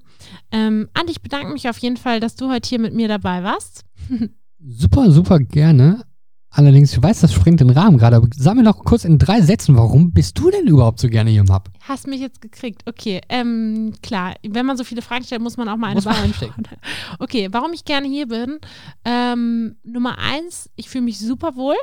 Ähm, 0.51 0.89
Andi, 0.95 1.11
ich 1.11 1.21
bedanke 1.21 1.53
mich 1.53 1.69
auf 1.69 1.77
jeden 1.77 1.97
Fall, 1.97 2.19
dass 2.19 2.35
du 2.35 2.49
heute 2.49 2.67
hier 2.67 2.79
mit 2.79 2.95
mir 2.95 3.07
dabei 3.07 3.43
warst. 3.43 3.85
Super, 4.61 5.09
super 5.09 5.39
gerne. 5.39 6.03
Allerdings, 6.51 6.93
ich 6.93 7.01
weiß, 7.01 7.21
das 7.21 7.31
springt 7.31 7.59
den 7.59 7.69
Rahmen 7.69 7.97
gerade, 7.99 8.15
aber 8.15 8.27
sag 8.35 8.55
mir 8.55 8.63
noch 8.63 8.83
kurz 8.83 9.05
in 9.05 9.19
drei 9.19 9.41
Sätzen, 9.41 9.77
warum 9.77 10.11
bist 10.11 10.37
du 10.39 10.49
denn 10.49 10.65
überhaupt 10.65 10.99
so 10.99 11.07
gerne 11.07 11.29
hier 11.29 11.41
im 11.41 11.53
Hub? 11.53 11.69
Hast 11.81 12.07
mich 12.07 12.19
jetzt 12.19 12.41
gekriegt. 12.41 12.81
Okay, 12.87 13.21
ähm, 13.29 13.93
klar. 14.01 14.33
Wenn 14.47 14.65
man 14.65 14.75
so 14.75 14.83
viele 14.83 15.03
Fragen 15.03 15.23
stellt, 15.23 15.41
muss 15.41 15.57
man 15.57 15.69
auch 15.69 15.77
mal 15.77 15.87
eine 15.87 16.01
beantworten. 16.01 16.63
Okay, 17.19 17.49
warum 17.51 17.71
ich 17.73 17.85
gerne 17.85 18.07
hier 18.07 18.27
bin. 18.27 18.59
Ähm, 19.05 19.75
Nummer 19.83 20.17
eins, 20.17 20.69
ich 20.75 20.89
fühle 20.89 21.03
mich 21.03 21.19
super 21.19 21.55
wohl. 21.55 21.75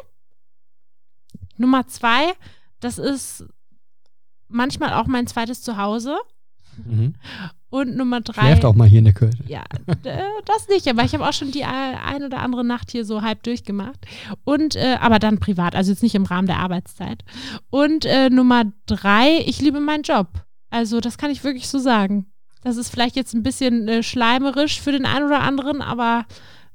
Nummer 1.59 1.87
zwei, 1.87 2.33
das 2.81 2.98
ist 2.98 3.44
manchmal 4.48 4.94
auch 4.94 5.07
mein 5.07 5.26
zweites 5.26 5.62
Zuhause. 5.62 6.16
Mhm. 6.85 7.14
Und 7.68 7.96
Nummer 7.96 8.20
drei. 8.20 8.42
Schläft 8.42 8.64
auch 8.64 8.74
mal 8.74 8.87
hier 8.87 9.00
in 9.00 9.07
der 9.07 9.14
Kirche. 9.14 9.42
Ja, 9.46 9.64
äh, 10.05 10.22
das 10.44 10.68
nicht, 10.68 10.87
aber 10.88 11.05
ich 11.05 11.14
habe 11.14 11.29
auch 11.29 11.33
schon 11.33 11.50
die 11.50 11.62
äh, 11.62 11.64
ein 11.64 12.22
oder 12.22 12.38
andere 12.38 12.64
Nacht 12.64 12.90
hier 12.92 13.05
so 13.05 13.22
halb 13.22 13.42
durchgemacht. 13.42 13.98
Und, 14.44 14.76
äh, 14.76 14.96
aber 15.00 15.18
dann 15.18 15.40
privat, 15.40 15.74
also 15.74 15.90
jetzt 15.90 16.02
nicht 16.02 16.14
im 16.14 16.24
Rahmen 16.24 16.46
der 16.46 16.59
Arbeitszeit. 16.59 17.24
Und 17.70 18.05
äh, 18.05 18.31
Nummer 18.31 18.64
drei, 18.87 19.42
ich 19.44 19.61
liebe 19.61 19.81
meinen 19.81 20.02
Job. 20.02 20.29
Also, 20.70 21.00
das 21.00 21.18
kann 21.18 21.31
ich 21.31 21.44
wirklich 21.44 21.68
so 21.68 21.79
sagen. 21.79 22.26
Das 22.62 22.76
ist 22.76 22.90
vielleicht 22.90 23.16
jetzt 23.16 23.35
ein 23.35 23.42
bisschen 23.42 23.87
äh, 23.88 24.02
schleimerisch 24.02 24.81
für 24.81 24.92
den 24.92 25.07
einen 25.07 25.26
oder 25.26 25.40
anderen, 25.40 25.83
aber 25.83 26.24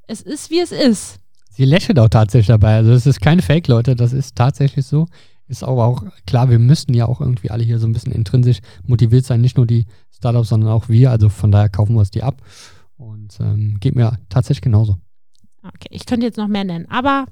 es 0.06 0.22
ist, 0.22 0.50
wie 0.50 0.60
es 0.60 0.72
ist. 0.72 1.18
Sie 1.50 1.66
lächelt 1.66 1.98
auch 1.98 2.08
tatsächlich 2.08 2.46
dabei. 2.46 2.76
Also 2.76 2.92
es 2.92 3.06
ist 3.06 3.20
kein 3.20 3.40
Fake, 3.40 3.68
Leute. 3.68 3.94
Das 3.94 4.12
ist 4.12 4.36
tatsächlich 4.36 4.86
so. 4.86 5.06
Ist 5.48 5.62
aber 5.62 5.84
auch 5.84 6.02
klar, 6.26 6.48
wir 6.48 6.58
müssten 6.58 6.94
ja 6.94 7.06
auch 7.06 7.20
irgendwie 7.20 7.50
alle 7.50 7.62
hier 7.62 7.78
so 7.78 7.86
ein 7.86 7.92
bisschen 7.92 8.12
intrinsisch 8.12 8.60
motiviert 8.86 9.26
sein. 9.26 9.42
Nicht 9.42 9.58
nur 9.58 9.66
die 9.66 9.84
Startups, 10.22 10.50
sondern 10.50 10.70
auch 10.70 10.88
wir. 10.88 11.10
Also 11.10 11.28
von 11.28 11.50
daher 11.50 11.68
kaufen 11.68 11.94
wir 11.94 12.00
uns 12.00 12.12
die 12.12 12.22
ab. 12.22 12.40
Und 12.96 13.38
ähm, 13.40 13.78
geht 13.80 13.96
mir 13.96 14.18
tatsächlich 14.28 14.62
genauso. 14.62 14.96
Okay, 15.64 15.88
ich 15.90 16.06
könnte 16.06 16.26
jetzt 16.26 16.38
noch 16.38 16.46
mehr 16.46 16.64
nennen, 16.64 16.86
aber 16.88 17.26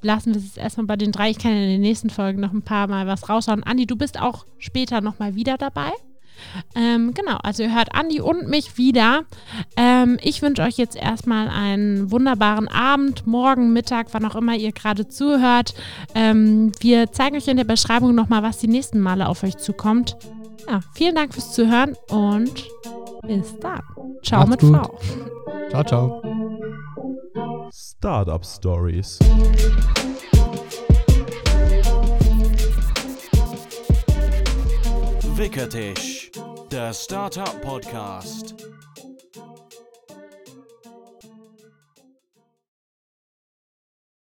lassen 0.00 0.34
wir 0.34 0.40
es 0.40 0.46
jetzt 0.46 0.58
erstmal 0.58 0.86
bei 0.86 0.96
den 0.96 1.12
drei. 1.12 1.30
Ich 1.30 1.38
kann 1.38 1.52
in 1.52 1.68
den 1.68 1.80
nächsten 1.80 2.10
Folgen 2.10 2.40
noch 2.40 2.52
ein 2.52 2.62
paar 2.62 2.88
Mal 2.88 3.06
was 3.06 3.28
raushauen. 3.28 3.62
Andi, 3.62 3.86
du 3.86 3.96
bist 3.96 4.20
auch 4.20 4.44
später 4.58 5.00
nochmal 5.00 5.36
wieder 5.36 5.56
dabei. 5.56 5.90
Ähm, 6.74 7.14
genau, 7.14 7.36
also 7.42 7.62
ihr 7.62 7.74
hört 7.74 7.94
Andi 7.94 8.20
und 8.20 8.48
mich 8.48 8.78
wieder. 8.78 9.24
Ähm, 9.76 10.18
ich 10.22 10.42
wünsche 10.42 10.62
euch 10.62 10.76
jetzt 10.76 10.96
erstmal 10.96 11.48
einen 11.48 12.10
wunderbaren 12.10 12.68
Abend, 12.68 13.26
morgen, 13.26 13.72
Mittag, 13.72 14.08
wann 14.12 14.24
auch 14.24 14.36
immer 14.36 14.54
ihr 14.54 14.72
gerade 14.72 15.08
zuhört. 15.08 15.74
Ähm, 16.14 16.72
wir 16.80 17.12
zeigen 17.12 17.36
euch 17.36 17.48
in 17.48 17.56
der 17.56 17.64
Beschreibung 17.64 18.14
nochmal, 18.14 18.42
was 18.42 18.58
die 18.58 18.68
nächsten 18.68 19.00
Male 19.00 19.28
auf 19.28 19.42
euch 19.42 19.56
zukommt. 19.56 20.16
Ja, 20.66 20.80
vielen 20.94 21.14
Dank 21.14 21.32
fürs 21.32 21.52
Zuhören 21.52 21.96
und 22.10 22.68
bis 23.26 23.58
dann. 23.60 23.82
Ciao 24.22 24.46
Macht's 24.46 24.62
mit 24.62 24.72
gut. 24.72 24.86
V. 24.86 25.70
Ciao, 25.70 25.84
ciao. 25.84 26.22
Startup 27.72 28.44
Stories. 28.44 29.18
Wickertisch, 35.36 36.30
der 36.70 36.92
Startup 36.92 37.60
Podcast. 37.62 38.56